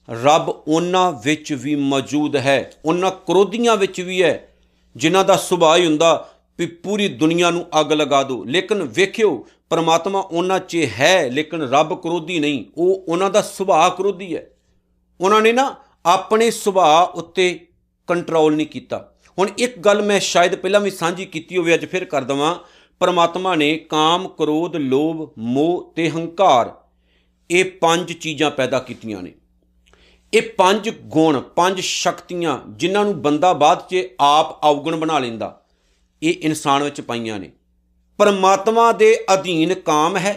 ਰੱਬ 0.09 0.49
ਉਹਨਾਂ 0.67 1.11
ਵਿੱਚ 1.23 1.53
ਵੀ 1.53 1.75
ਮੌਜੂਦ 1.75 2.35
ਹੈ, 2.35 2.71
ਉਹਨਾਂ 2.85 3.11
ਕਰੋਧੀਆਂ 3.27 3.75
ਵਿੱਚ 3.77 4.01
ਵੀ 4.01 4.21
ਹੈ, 4.23 4.53
ਜਿਨ੍ਹਾਂ 4.95 5.23
ਦਾ 5.25 5.35
ਸੁਭਾਅ 5.35 5.77
ਹੀ 5.77 5.85
ਹੁੰਦਾ 5.85 6.29
ਵੀ 6.59 6.65
ਪੂਰੀ 6.65 7.07
ਦੁਨੀਆ 7.07 7.49
ਨੂੰ 7.51 7.65
ਅੱਗ 7.79 7.93
ਲਗਾ 7.93 8.23
ਦਿਓ 8.23 8.43
ਲੇਕਿਨ 8.43 8.83
ਵੇਖਿਓ, 8.83 9.47
ਪਰਮਾਤਮਾ 9.69 10.19
ਉਹਨਾਂ 10.21 10.59
'ਚ 10.59 10.87
ਹੈ, 10.99 11.29
ਲੇਕਿਨ 11.29 11.61
ਰੱਬ 11.61 12.01
ਕਰੋਧੀ 12.01 12.39
ਨਹੀਂ, 12.39 12.65
ਉਹ 12.77 13.05
ਉਹਨਾਂ 13.07 13.29
ਦਾ 13.29 13.41
ਸੁਭਾਅ 13.41 13.89
ਕਰੋਧੀ 13.89 14.35
ਹੈ। 14.35 14.47
ਉਹਨਾਂ 15.21 15.41
ਨੇ 15.41 15.51
ਨਾ 15.51 15.75
ਆਪਣੇ 16.05 16.51
ਸੁਭਾਅ 16.51 17.17
ਉੱਤੇ 17.17 17.59
ਕੰਟਰੋਲ 18.07 18.55
ਨਹੀਂ 18.55 18.67
ਕੀਤਾ। 18.67 18.97
ਹੁਣ 19.37 19.49
ਇੱਕ 19.57 19.77
ਗੱਲ 19.79 20.01
ਮੈਂ 20.01 20.19
ਸ਼ਾਇਦ 20.19 20.55
ਪਹਿਲਾਂ 20.55 20.79
ਵੀ 20.81 20.91
ਸਾਂਝੀ 20.91 21.25
ਕੀਤੀ 21.25 21.57
ਹੋਵੇ, 21.57 21.73
ਅੱਜ 21.73 21.85
ਫਿਰ 21.85 22.05
ਕਰ 22.05 22.23
ਦਵਾਂ। 22.23 22.55
ਪਰਮਾਤਮਾ 23.01 23.55
ਨੇ 23.55 23.75
ਕਾਮ, 23.89 24.27
ਕ੍ਰੋਧ, 24.29 24.75
ਲੋਭ, 24.75 25.29
ਮੋਹ 25.37 25.93
ਤੇ 25.95 26.09
ਹੰਕਾਰ, 26.09 26.71
ਇਹ 27.49 27.65
ਪੰਜ 27.81 28.11
ਚੀਜ਼ਾਂ 28.13 28.51
ਪੈਦਾ 28.51 28.79
ਕੀਤੀਆਂ 28.79 29.21
ਨੇ। 29.21 29.33
ਇਹ 30.33 30.41
ਪੰਜ 30.57 30.89
ਗੁਣ, 30.89 31.39
ਪੰਜ 31.55 31.79
ਸ਼ਕਤੀਆਂ 31.79 32.57
ਜਿਨ੍ਹਾਂ 32.69 33.03
ਨੂੰ 33.05 33.21
ਬੰਦਾ 33.21 33.51
ਬਾਅਦ 33.53 33.81
'ਚ 33.81 34.03
ਆਪ 34.19 34.63
ਔਗਣ 34.63 34.95
ਬਣਾ 34.95 35.19
ਲੈਂਦਾ, 35.19 35.61
ਇਹ 36.21 36.33
ਇਨਸਾਨ 36.41 36.83
ਵਿੱਚ 36.83 37.01
ਪਾਈਆਂ 37.01 37.39
ਨੇ। 37.39 37.51
ਪਰਮਾਤਮਾ 38.19 38.91
ਦੇ 38.91 39.15
ਅਧੀਨ 39.33 39.73
ਕਾਮ 39.75 40.17
ਹੈ, 40.17 40.33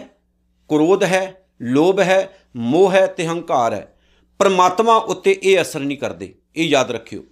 ਕ੍ਰੋਧ 0.69 1.03
ਹੈ, 1.03 1.47
ਲੋਭ 1.61 1.99
ਹੈ, 1.99 2.37
ਮੋਹ 2.55 2.91
ਹੈ 2.91 3.05
ਤੇ 3.07 3.27
ਹੰਕਾਰ 3.27 3.73
ਹੈ। 3.73 3.95
ਪਰਮਾਤਮਾ 4.39 4.95
ਉੱਤੇ 4.95 5.37
ਇਹ 5.43 5.61
ਅਸਰ 5.61 5.79
ਨਹੀਂ 5.79 5.97
ਕਰਦੇ, 5.97 6.33
ਇਹ 6.55 6.67
ਯਾਦ 6.67 6.91
ਰੱਖਿਓ। 6.91 7.23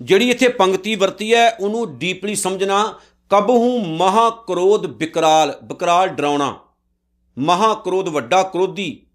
ਜਿਹੜੀ 0.00 0.30
ਇੱਥੇ 0.30 0.48
ਪੰਕਤੀ 0.48 0.94
ਵਰਤੀ 0.94 1.32
ਹੈ, 1.34 1.48
ਉਹਨੂੰ 1.50 1.98
ਡੀਪਲੀ 1.98 2.34
ਸਮਝਣਾ 2.34 2.94
ਕਬਹੂ 3.30 3.78
ਮਹਾ 3.96 4.28
ਕ੍ਰੋਧ 4.48 4.86
ਵਿਕਰਾਲ 4.98 5.58
ਵਿਕਰਾਲ 5.64 6.08
ਡਰਾਉਣਾ। 6.08 6.54
ਮਹਾ 7.36 7.72
ਕ੍ਰੋਧ 7.74 8.08
ਵੱਡਾ 8.08 8.42
ਕ੍ਰੋਧੀ, 8.42 9.06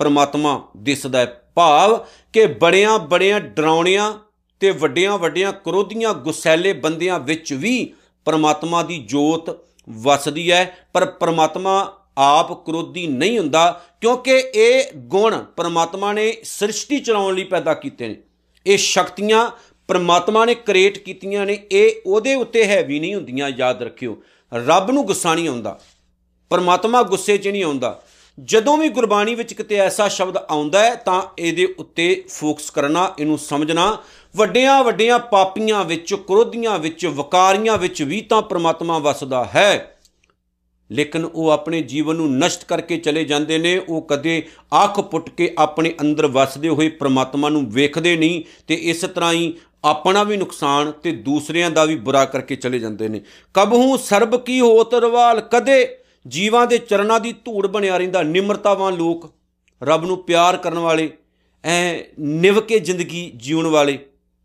ਪਰਮਾਤਮਾ 0.00 0.60
ਦਿਸਦਾ 0.76 1.18
ਹੈ 1.18 1.26
ਭਾਵ 1.54 1.96
ਕਿ 2.34 2.46
ਬੜਿਆਂ 2.46 2.98
ਬੜਿਆਂ 2.98 3.40
ਡਰਾਉਣਿਆਂ 3.40 4.12
ਤੇ 4.60 4.70
ਵੱਡਿਆਂ 4.70 5.18
ਵੱਡਿਆਂ 5.18 5.52
ਕ੍ਰੋਧੀਆਂ 5.54 6.14
ਗੁਸੈਲੇ 6.14 6.72
ਬੰਦਿਆਂ 6.72 7.18
ਵਿੱਚ 7.20 7.52
ਵੀ 7.52 7.92
ਪਰਮਾਤਮਾ 8.26 8.82
ਦੀ 8.82 8.98
ਜੋਤ 9.04 9.50
ਵਸਦੀ 9.88 10.50
ਹੈ, 10.50 10.76
ਪਰ 10.92 11.04
ਪਰਮਾਤਮਾ 11.10 11.92
ਆਪ 12.18 12.52
ਕ੍ਰੋਧੀ 12.66 13.06
ਨਹੀਂ 13.06 13.38
ਹੁੰਦਾ, 13.38 13.80
ਕਿਉਂਕਿ 14.00 14.36
ਇਹ 14.54 14.92
ਗੁਣ 14.96 15.36
ਪਰਮਾਤਮਾ 15.56 16.12
ਨੇ 16.12 16.32
ਸ੍ਰਿਸ਼ਟੀ 16.44 16.98
ਚਲਾਉਣ 16.98 17.34
ਲਈ 17.34 17.44
ਪੈਦਾ 17.44 17.74
ਕੀਤੇ 17.74 18.08
ਨੇ। 18.08 18.16
ਇਹ 18.66 18.78
ਸ਼ਕਤੀਆਂ 18.78 19.48
ਪਰਮਾਤਮਾ 19.88 20.44
ਨੇ 20.44 20.54
ਕ੍ਰੀਏਟ 20.54 20.98
ਕੀਤੀਆਂ 20.98 21.46
ਨੇ, 21.46 21.58
ਇਹ 21.72 21.90
ਉਹਦੇ 22.06 22.34
ਉੱਤੇ 22.34 22.64
ਹੈਵੀ 22.64 23.00
ਨਹੀਂ 23.00 23.14
ਹੁੰਦੀਆਂ, 23.14 23.50
ਯਾਦ 23.56 23.82
ਰੱਖਿਓ। 23.82 24.22
ਰੱਬ 24.54 24.90
ਨੂੰ 24.90 25.06
ਗੁੱਸਾ 25.06 25.34
ਨਹੀਂ 25.34 25.48
ਆਉਂਦਾ। 25.48 25.80
ਪਰਮਾਤਮਾ 26.50 27.02
ਗੁੱਸੇ 27.02 27.36
'ਚ 27.36 27.48
ਨਹੀਂ 27.48 27.64
ਆਉਂਦਾ। 27.64 28.02
ਜਦੋਂ 28.44 28.78
ਵੀ 28.78 28.88
ਗੁਰਬਾਣੀ 28.88 29.34
ਵਿੱਚ 29.34 29.54
ਕਿਤੇ 29.54 29.74
ਐਸਾ 29.74 30.08
ਸ਼ਬਦ 30.08 30.36
ਆਉਂਦਾ 30.36 30.84
ਹੈ, 30.84 30.94
ਤਾਂ 30.94 31.22
ਇਹਦੇ 31.38 31.74
ਉੱਤੇ 31.78 32.24
ਫੋਕਸ 32.28 32.70
ਕਰਨਾ, 32.70 33.14
ਇਹਨੂੰ 33.18 33.38
ਸਮਝਣਾ। 33.38 33.98
ਵੱਡਿਆਂ 34.36 34.84
ਵੱਡਿਆਂ 34.84 35.18
ਪਾਪੀਆਂ 35.18 35.84
ਵਿੱਚ, 35.84 36.14
ਕ੍ਰੋਧੀਆਂ 36.14 36.78
ਵਿੱਚ, 36.78 37.06
ਵਕਾਰੀਆਂ 37.06 37.78
ਵਿੱਚ 37.78 38.02
ਵੀ 38.02 38.20
ਤਾਂ 38.20 38.42
ਪ੍ਰਮਾਤਮਾ 38.42 38.98
ਵਸਦਾ 38.98 39.44
ਹੈ। 39.44 39.90
ਲੇਕਿਨ 40.92 41.24
ਉਹ 41.24 41.50
ਆਪਣੇ 41.50 41.82
ਜੀਵਨ 41.82 42.16
ਨੂੰ 42.16 42.38
ਨਸ਼ਟ 42.38 42.64
ਕਰਕੇ 42.64 42.96
ਚਲੇ 42.96 43.24
ਜਾਂਦੇ 43.24 43.58
ਨੇ, 43.58 43.78
ਉਹ 43.78 44.02
ਕਦੇ 44.02 44.46
ਅੱਖ 44.84 45.00
ਪੁੱਟ 45.00 45.30
ਕੇ 45.30 45.54
ਆਪਣੇ 45.58 45.94
ਅੰਦਰ 46.00 46.26
ਵਸਦੇ 46.26 46.68
ਹੋਏ 46.68 46.88
ਪ੍ਰਮਾਤਮਾ 46.88 47.48
ਨੂੰ 47.48 47.70
ਵੇਖਦੇ 47.70 48.16
ਨਹੀਂ, 48.16 48.44
ਤੇ 48.66 48.74
ਇਸ 48.74 49.00
ਤਰ੍ਹਾਂ 49.00 49.32
ਹੀ 49.32 49.54
ਆਪਣਾ 49.84 50.22
ਵੀ 50.22 50.36
ਨੁਕਸਾਨ 50.36 50.92
ਤੇ 50.92 51.12
ਦੂਸਰਿਆਂ 51.12 51.70
ਦਾ 51.70 51.84
ਵੀ 51.84 51.96
ਬੁਰਾ 51.96 52.24
ਕਰਕੇ 52.24 52.56
ਚਲੇ 52.56 52.78
ਜਾਂਦੇ 52.78 53.08
ਨੇ। 53.08 53.20
ਕਬਹੂ 53.54 53.96
ਸਰਬ 53.96 54.44
ਕੀ 54.44 54.60
ਹੋਤ 54.60 54.94
ਰਵਾਲ, 54.94 55.40
ਕਦੇ 55.40 55.98
ਜੀਵਾਂ 56.28 56.66
ਦੇ 56.66 56.78
ਚਰਨਾਂ 56.78 57.20
ਦੀ 57.20 57.32
ਧੂੜ 57.32 57.66
ਬਣਿਆ 57.66 57.96
ਰਹਿੰਦਾ। 57.96 58.22
ਨਿਮਰਤਾਵਾਨ 58.22 58.94
ਲੋਕ 58.94 59.32
ਰੱਬ 59.82 60.04
ਨੂੰ 60.04 60.24
ਪਿਆਰ 60.24 60.56
ਕਰਨ 60.56 60.78
ਵਾਲੇ, 60.78 61.10
ਐ 61.64 61.98
ਨਿਵ 62.18 62.60
ਕੇ 62.60 62.78
ਜ਼ਿੰਦਗੀ 62.78 63.32
ਜਿਉਣ 63.34 63.66
ਵਾਲੇ 63.66 63.98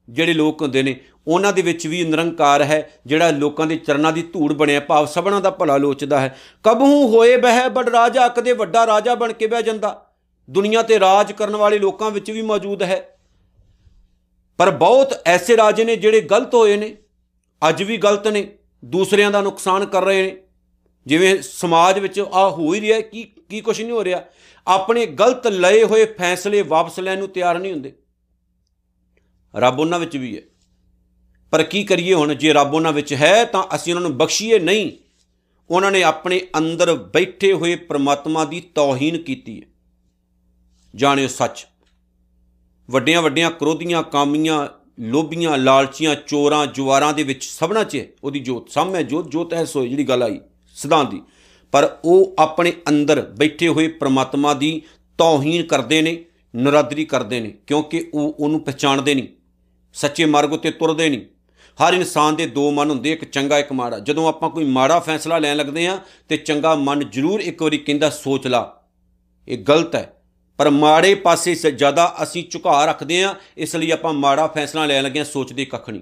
ਜਿਹੜੇ 0.09 0.33
ਲੋਕ 0.33 0.61
ਹੁੰਦੇ 0.61 0.83
ਨੇ, 0.83 0.99
ਉਹਨਾਂ 1.27 1.53
ਦੇ 1.53 1.61
ਵਿੱਚ 1.61 1.87
ਵੀ 1.87 2.03
ਨਿਰੰਕਾਰ 2.03 2.61
ਹੈ, 2.61 2.89
ਜਿਹੜਾ 3.05 3.31
ਲੋਕਾਂ 3.31 3.67
ਦੇ 3.67 3.75
ਚਰਨਾਂ 3.75 4.11
ਦੀ 4.13 4.21
ਧੂੜ 4.21 4.53
ਬਣਿਆ। 4.53 4.79
ਭਾਵ 4.79 5.05
ਸਭਨਾਂ 5.05 5.41
ਦਾ 5.41 5.49
ਭਲਾ 5.49 5.77
ਲੋਚਦਾ 5.77 6.19
ਹੈ। 6.19 6.37
ਕਬਹੂ 6.63 7.07
ਹੋਏ 7.07 7.37
ਬਹਿ 7.37 7.69
ਬੜ 7.69 7.89
ਰਾਜਾ, 7.89 8.27
ਕਦੇ 8.27 8.53
ਵੱਡਾ 8.53 8.87
ਰਾਜਾ 8.87 9.15
ਬਣ 9.15 9.33
ਕੇ 9.33 9.47
ਬਹਿ 9.47 9.63
ਜਾਂਦਾ। 9.63 10.05
ਦੁਨੀਆ 10.49 10.81
ਤੇ 10.81 10.99
ਰਾਜ 10.99 11.31
ਕਰਨ 11.31 11.55
ਵਾਲੇ 11.55 11.79
ਲੋਕਾਂ 11.79 12.11
ਵਿੱਚ 12.11 12.31
ਵੀ 12.31 12.41
ਮੌਜੂਦ 12.41 12.83
ਹੈ। 12.83 13.18
ਪਰ 14.59 14.71
ਬਹੁਤ 14.71 15.13
ਐਸੇ 15.25 15.57
ਰਾਜੇ 15.57 15.83
ਨੇ 15.83 15.95
ਜਿਹੜੇ 15.95 16.21
ਗਲਤ 16.21 16.53
ਹੋਏ 16.53 16.77
ਨੇ, 16.77 16.97
ਅੱਜ 17.69 17.83
ਵੀ 17.83 17.97
ਗਲਤ 17.97 18.27
ਨੇ, 18.27 18.57
ਦੂਸਰਿਆਂ 18.85 19.31
ਦਾ 19.31 19.41
ਨੁਕਸਾਨ 19.41 19.85
ਕਰ 19.85 20.03
ਰਹੇ 20.03 20.23
ਨੇ। 20.23 20.37
ਜਿਵੇਂ 21.07 21.41
ਸਮਾਜ 21.41 21.99
ਵਿੱਚ 21.99 22.19
ਆ 22.19 22.49
ਹੋ 22.49 22.73
ਹੀ 22.73 22.81
ਰਿਹਾ 22.81 23.01
ਕੀ 23.01 23.23
ਕੀ 23.23 23.61
ਕੁਝ 23.61 23.81
ਨਹੀਂ 23.81 23.91
ਹੋ 23.91 24.03
ਰਿਹਾ। 24.03 24.23
ਆਪਣੇ 24.67 25.05
ਗਲਤ 25.05 25.47
ਲਏ 25.47 25.83
ਹੋਏ 25.83 26.05
ਫੈਸਲੇ 26.05 26.61
ਵਾਪਸ 26.61 26.99
ਲੈਣ 26.99 27.19
ਨੂੰ 27.19 27.27
ਤਿਆਰ 27.27 27.59
ਨਹੀਂ 27.59 27.71
ਹੁੰਦੇ। 27.71 27.95
ਰੱਬ 29.55 29.79
ਉਹਨਾਂ 29.79 29.99
ਵਿੱਚ 29.99 30.17
ਵੀ 30.17 30.37
ਹੈ। 30.37 30.41
ਪਰ 31.51 31.63
ਕੀ 31.63 31.83
ਕਰੀਏ 31.83 32.13
ਹੁਣ? 32.13 32.33
ਜੇ 32.33 32.53
ਰੱਬ 32.53 32.73
ਉਹਨਾਂ 32.73 32.93
ਵਿੱਚ 32.93 33.13
ਹੈ, 33.13 33.45
ਤਾਂ 33.45 33.63
ਅਸੀਂ 33.75 33.93
ਉਹਨਾਂ 33.93 34.09
ਨੂੰ 34.09 34.17
ਬਖਸ਼ੀਏ 34.17 34.59
ਨਹੀਂ। 34.59 34.91
ਉਹਨਾਂ 35.69 35.91
ਨੇ 35.91 36.03
ਆਪਣੇ 36.03 36.41
ਅੰਦਰ 36.57 36.95
ਬੈਠੇ 36.95 37.53
ਹੋਏ 37.53 37.75
ਪ੍ਰਮਾਤਮਾ 37.75 38.45
ਦੀ 38.45 38.61
ਤੌਹੀਨ 38.61 39.17
ਕੀਤੀ 39.17 39.61
ਹੈ। 39.61 39.67
ਜਾਣਿਓ 40.95 41.27
ਸੱਚ। 41.27 41.67
ਵੱਡੀਆਂ 42.89 43.21
ਵੱਡੀਆਂ 43.21 43.49
ਕ੍ਰੋਧੀਆਂ, 43.51 44.03
ਕਾਮੀਆਂ, 44.03 44.67
ਲੋਭੀਆਂ, 45.01 45.57
ਲਾਲਚੀਆਂ, 45.57 46.15
ਚੋਰਾਂ, 46.27 46.65
ਜੁਆਰਾਂ 46.67 47.13
ਦੇ 47.13 47.23
ਵਿੱਚ 47.23 47.43
ਸਭਨਾ 47.43 47.83
'ਚ 47.83 48.05
ਉਹਦੀ 48.23 48.39
ਜੋਤ, 48.39 48.69
ਸਾਹਮਣੇ 48.69 49.03
ਜੋਤ 49.03 49.29
ਜੋਤ 49.31 49.53
ਐ 49.53 49.63
ਸੋਏ 49.65 49.87
ਜਿਹੜੀ 49.89 50.03
ਗੱਲ 50.03 50.23
ਆਈ, 50.23 50.39
ਸਿਧਾਂਤ 50.77 51.09
ਦੀ। 51.09 51.21
ਪਰ 51.73 51.89
ਉਹ 52.05 52.35
ਆਪਣੇ 52.39 52.73
ਅੰਦਰ 52.89 53.21
ਬੈਠੇ 53.37 53.67
ਹੋਏ 53.67 53.87
ਪ੍ਰਮਾਤਮਾ 53.99 54.53
ਦੀ 54.53 54.81
ਤੌਹੀਨ 55.19 55.65
ਕਰਦੇ 55.65 56.01
ਨੇ, 56.01 56.17
ਨਰਾਦਰੀ 56.53 57.05
ਕਰਦੇ 57.05 57.39
ਨੇ, 57.39 57.53
ਕਿਉਂਕਿ 57.67 58.09
ਉਹ 58.13 58.35
ਉਹਨੂੰ 58.39 58.59
ਪਛਾਣਦੇ 58.61 59.13
ਨਹੀਂ, 59.15 59.27
ਸੱਚੇ 59.95 60.25
ਮਾਰਗ 60.25 60.53
ਉਤੇ 60.53 60.71
ਤੁਰਦੇ 60.71 61.09
ਨਹੀਂ। 61.09 61.21
ਹਰ 61.77 61.93
ਇਨਸਾਨ 61.93 62.35
ਦੇ 62.35 62.45
ਦੋ 62.47 62.69
ਮਨ 62.71 62.89
ਹੁੰਦੇ, 62.89 63.11
ਇੱਕ 63.11 63.25
ਚੰਗਾ, 63.25 63.59
ਇੱਕ 63.59 63.71
ਮਾੜਾ। 63.73 63.99
ਜਦੋਂ 63.99 64.27
ਆਪਾਂ 64.27 64.49
ਕੋਈ 64.49 64.65
ਮਾੜਾ 64.67 64.99
ਫੈਸਲਾ 64.99 65.37
ਲੈਣ 65.37 65.57
ਲੱਗਦੇ 65.57 65.87
ਆ 65.87 65.99
ਤੇ 66.29 66.37
ਚੰਗਾ 66.37 66.75
ਮਨ 66.77 67.09
ਜ਼ਰੂਰ 67.09 67.39
ਇੱਕ 67.41 67.61
ਵਾਰੀ 67.63 67.77
ਕਹਿੰਦਾ, 67.77 68.09
ਸੋਚ 68.09 68.47
ਲਾ, 68.47 68.81
ਇਹ 69.47 69.57
ਗਲਤ 69.59 69.95
ਹੈ। 69.95 70.13
ਪਰ 70.59 70.69
ਮਾੜੇ 70.69 71.15
ਪਾਸੇ 71.15 71.53
ਸੇ, 71.55 71.71
ਜ਼ਿਆਦਾ 71.71 72.15
ਅਸੀਂ 72.23 72.43
ਝੁਕਾ 72.51 72.85
ਰੱਖਦੇ 72.85 73.23
ਆ 73.23 73.35
ਇਸ 73.57 73.75
ਲਈ 73.75 73.91
ਆਪਾਂ 73.91 74.13
ਮਾੜਾ 74.13 74.47
ਫੈਸਲਾ 74.47 74.85
ਲੈਣ 74.85 75.03
ਲੱਗੇ 75.03 75.19
ਆ 75.19 75.23
ਸੋਚਦੇ 75.23 75.65
ਕੱਖ 75.65 75.89
ਨਹੀਂ। 75.89 76.01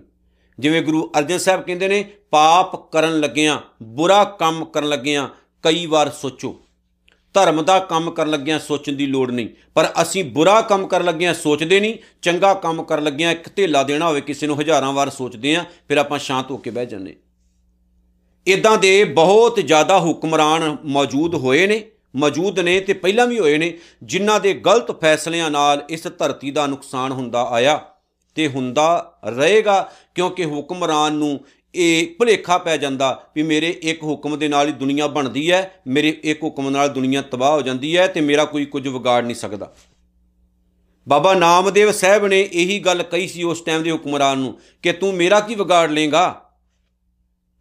ਜਿਵੇਂ 0.60 0.82
ਗੁਰੂ 0.82 1.12
ਅਰਜਨ 1.20 1.38
ਸਾਹਿਬ 1.38 1.62
ਕਹਿੰਦੇ 1.62 1.88
ਨੇ, 1.88 2.04
ਪਾਪ 2.32 2.92
ਕਰਨ 2.92 3.20
ਲੱਗਿਆਂ 3.20 3.58
ਬੁਰਾ 3.84 4.24
ਕੰਮ 4.24 4.66
ਕਰਨ 4.66 4.88
ਲੱਗਿਆਂ 4.90 5.28
ਕਈ 5.64 5.86
ਵਾਰ 5.86 6.10
ਸੋਚੋ। 6.12 6.56
ਧਰਮ 7.34 7.62
ਦਾ 7.62 7.80
ਕੰਮ 7.80 8.12
ਕਰਨ 8.12 8.30
ਲੱਗਿਆਂ 8.30 8.60
ਸੋਚਣ 8.60 8.94
ਦੀ 8.94 9.06
ਲੋੜ 9.06 9.32
ਨਹੀਂ। 9.32 9.48
ਪਰ 9.76 9.92
ਅਸੀਂ 10.02 10.24
ਬੁਰਾ 10.24 10.62
ਕੰਮ 10.62 10.88
ਕਰਨ 10.88 11.06
ਲੱਗਿਆਂ 11.06 11.34
ਸੋਚਦੇ 11.34 11.80
ਨਹੀਂ, 11.80 11.98
ਚੰਗਾ 12.22 12.54
ਕੰਮ 12.54 12.84
ਕਰਨ 12.84 13.04
ਲੱਗਿਆਂ 13.04 13.32
ਇੱਕ 13.32 13.50
ਧੇਲਾ 13.56 13.84
ਦੇਣਾ 13.84 14.08
ਹੋਵੇ, 14.08 14.22
ਕਿਸੇ 14.22 14.48
ਨੂੰ 14.48 14.60
ਹਜ਼ਾਰਾਂ 14.62 14.92
ਵਾਰ 14.94 15.10
ਸੋਚਦੇ 15.10 15.56
ਆ 15.56 15.66
ਫਿਰ 15.88 15.98
ਆਪਾਂ 15.98 16.20
ਸ਼ਾਂਤ 16.20 16.52
ਹੋ 16.52 16.58
ਕੇ 16.58 16.70
ਬਹਿ 16.70 16.86
ਜਾਂਦੇ 16.86 17.16
ਇਦਾਂ 18.48 18.78
ਦੇ 18.78 19.04
ਬਹੁਤ 19.04 19.60
ਜ਼ਿਆਦਾ 19.60 20.00
ਹੁਕਮਰਾਨ 20.00 20.76
ਮੌਜੂਦ 20.86 21.36
ਹੋਏ 21.36 21.68
ਨੇ 21.68 21.84
ਮੌਜੂਦ 22.16 22.60
ਨੇ 22.60 22.80
ਤੇ 22.80 22.94
ਪਹਿਲਾਂ 22.94 23.28
ਵੀ 23.28 23.40
ਹੋਏ 23.40 23.58
ਨੇ, 23.58 23.74
ਜਿਨ੍ਹਾਂ 24.04 24.40
ਦੇ 24.40 24.54
ਗਲਤ 24.54 24.92
ਫੈਸਲਿਆਂ 25.02 25.50
ਨਾਲ 25.52 25.84
ਇਸ 25.90 26.08
ਧਰਤੀ 26.08 26.52
ਦਾ 26.52 26.68
ਨੁਕਸਾਨ 26.68 27.12
ਹੁੰਦਾ 27.12 27.44
ਆਇਆ 27.52 27.80
ਤੇ 28.38 28.48
ਹੁੰਦਾ 28.48 29.20
ਰਹੇਗਾ, 29.26 29.90
ਕਿਉਂਕਿ 30.16 30.46
ਹੁਕਮਰਾਨ 30.46 31.14
ਨੂੰ 31.14 31.40
ਇਹ 31.76 32.08
ਭੁਲੇਖਾ 32.18 32.58
ਪੈ 32.58 32.78
ਜਾਂਦਾ 32.78 33.10
ਵੀ 33.36 33.44
ਮੇਰੇ 33.44 33.70
ਇੱਕ 33.82 34.04
ਹੁਕਮ 34.04 34.38
ਦੇ 34.40 34.48
ਨਾਲ 34.48 34.68
ਹੀ 34.68 34.74
ਦੁਨੀਆ 34.74 35.08
ਬਣਦੀ 35.08 35.52
ਹੈ, 35.52 35.82
ਮੇਰੇ 35.88 36.18
ਇੱਕ 36.24 36.44
ਹੁਕਮ 36.44 36.70
ਨਾਲ 36.70 36.90
ਦੁਨੀਆ 36.90 37.22
ਤਬਾਹ 37.22 37.52
ਹੋ 37.52 37.62
ਜਾਂਦੀ 37.62 37.96
ਹੈ 37.98 38.08
ਤੇ 38.08 38.22
ਮੇਰਾ 38.22 38.46
ਕੋਈ 38.46 38.66
ਕੁਝ 38.66 38.88
ਵਿਗਾੜ 38.88 39.24
ਨਹੀਂ 39.24 39.36
ਸਕਦਾ। 39.36 39.74
ਬਾਬਾ 41.08 41.34
ਨਾਮਦੇਵ 41.34 41.92
ਸਾਹਿਬ 41.92 42.26
ਨੇ 42.28 42.42
ਇਹੀ 42.42 42.80
ਗੱਲ 42.80 43.04
ਕਹੀ 43.04 43.28
ਸੀ 43.28 43.44
ਉਸ 43.44 43.62
ਟਾਈਮ 43.62 43.84
ਦੇ 43.84 43.92
ਹੁਕਮਰਾਨ 43.92 44.38
ਨੂੰ 44.38 44.58
ਕਿ 44.84 44.92
ਤੂੰ 44.92 45.14
ਮੇਰਾ 45.14 45.40
ਕੀ 45.40 45.56
ਵਿਗਾੜ 45.56 45.90
ਲੇਗਾ 45.92 46.26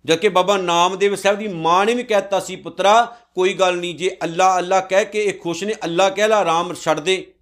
ਜਦਕਿ 0.07 0.29
ਬਾਬਾ 0.29 0.57
ਨਾਮਦੇਵ 0.57 1.15
ਸਾਹਿਬ 1.15 1.39
ਦੀ 1.39 1.49
ਮਾਂ 1.49 1.87
ਨੇ 1.87 1.95
ਵੀ 1.95 2.03
ਕਹਿਤਾ 2.03 2.41
ਸੀ, 2.41 2.57
ਪੁੱਤਰਾ, 2.57 3.17
ਕੋਈ 3.35 3.55
ਗੱਲ 3.55 3.77
ਨਹੀਂ, 3.77 3.95
ਜੇ 3.95 4.17
ਅੱਲਾ 4.25 4.59
ਅੱਲਾ 4.59 4.81
ਕਹਿ 4.81 5.05
ਕੇ 5.05 5.25
ਇਹ 5.25 5.39
ਖੁਸ਼ 5.39 5.65
ਨੇ, 5.65 5.75
ਅੱਲਾ 5.85 6.11
ਕਹਿ 6.11 6.29
ਲਾ 6.29 6.37
ਆਰਾਮ 6.39 6.75
ਛੱਡ 6.75 7.01
ਦੇ। 7.01 7.35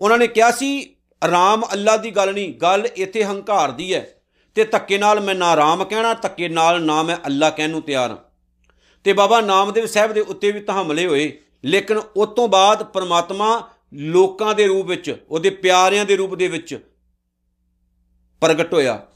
ਉਹਨਾਂ 0.00 0.18
ਨੇ 0.18 0.26
ਕਿਹਾ 0.26 0.50
ਸੀ 0.50 0.96
ਆਰਾਮ 1.24 1.64
ਅੱਲਾ 1.72 1.96
ਦੀ 1.96 2.10
ਗੱਲ 2.10 2.34
ਨਹੀਂ, 2.34 2.54
ਗੱਲ 2.54 2.88
ਇੱਥੇ 2.96 3.24
ਹੰਕਾਰ 3.24 3.70
ਦੀ 3.70 3.94
ਹੈ। 3.94 4.10
ਤੇ 4.54 4.64
ਧੱਕੇ 4.64 4.98
ਨਾਲ 4.98 5.20
ਮੈਂ 5.20 5.34
ਨਾ 5.34 5.46
ਆਰਾਮ 5.46 5.84
ਕਹਿਣਾ, 5.84 6.14
ਧੱਕੇ 6.14 6.48
ਨਾਲ 6.48 6.82
ਨਾ 6.82 7.02
ਮੈਂ 7.02 7.16
ਅੱਲਾ 7.16 7.50
ਕਹਿਣ 7.50 7.70
ਨੂੰ 7.70 7.82
ਤਿਆਰ 7.82 8.10
ਹਾਂ। 8.10 8.18
ਤੇ 9.04 9.12
ਬਾਬਾ 9.12 9.40
ਨਾਮਦੇਵ 9.40 9.86
ਸਾਹਿਬ 9.86 10.12
ਦੇ 10.12 10.20
ਉੱਤੇ 10.20 10.52
ਵੀ 10.52 10.60
ਤਾਂ 10.60 10.82
ਹਮਲੇ 10.82 11.06
ਹੋਏ, 11.06 11.40
ਲੇਕਿਨ 11.64 11.98
ਉਸ 12.16 12.28
ਤੋਂ 12.28 12.48
ਬਾਅਦ 12.48 12.82
ਪਰਮਾਤਮਾ 12.82 13.70
ਲੋਕਾਂ 13.94 14.54
ਦੇ 14.54 14.66
ਰੂਪ 14.66 14.86
ਵਿੱਚ, 14.86 15.26
ਉਹਦੇ 15.30 15.50
ਪਿਆਰਿਆਂ 15.50 16.04
ਦੇ 16.04 16.16
ਰੂਪ 16.16 16.34
ਦੇ 16.34 16.48
ਵਿੱਚ 16.48 16.90
ਪ੍ਰਗਟ 18.40 18.74
ਹੋਇਆ। 18.74 19.06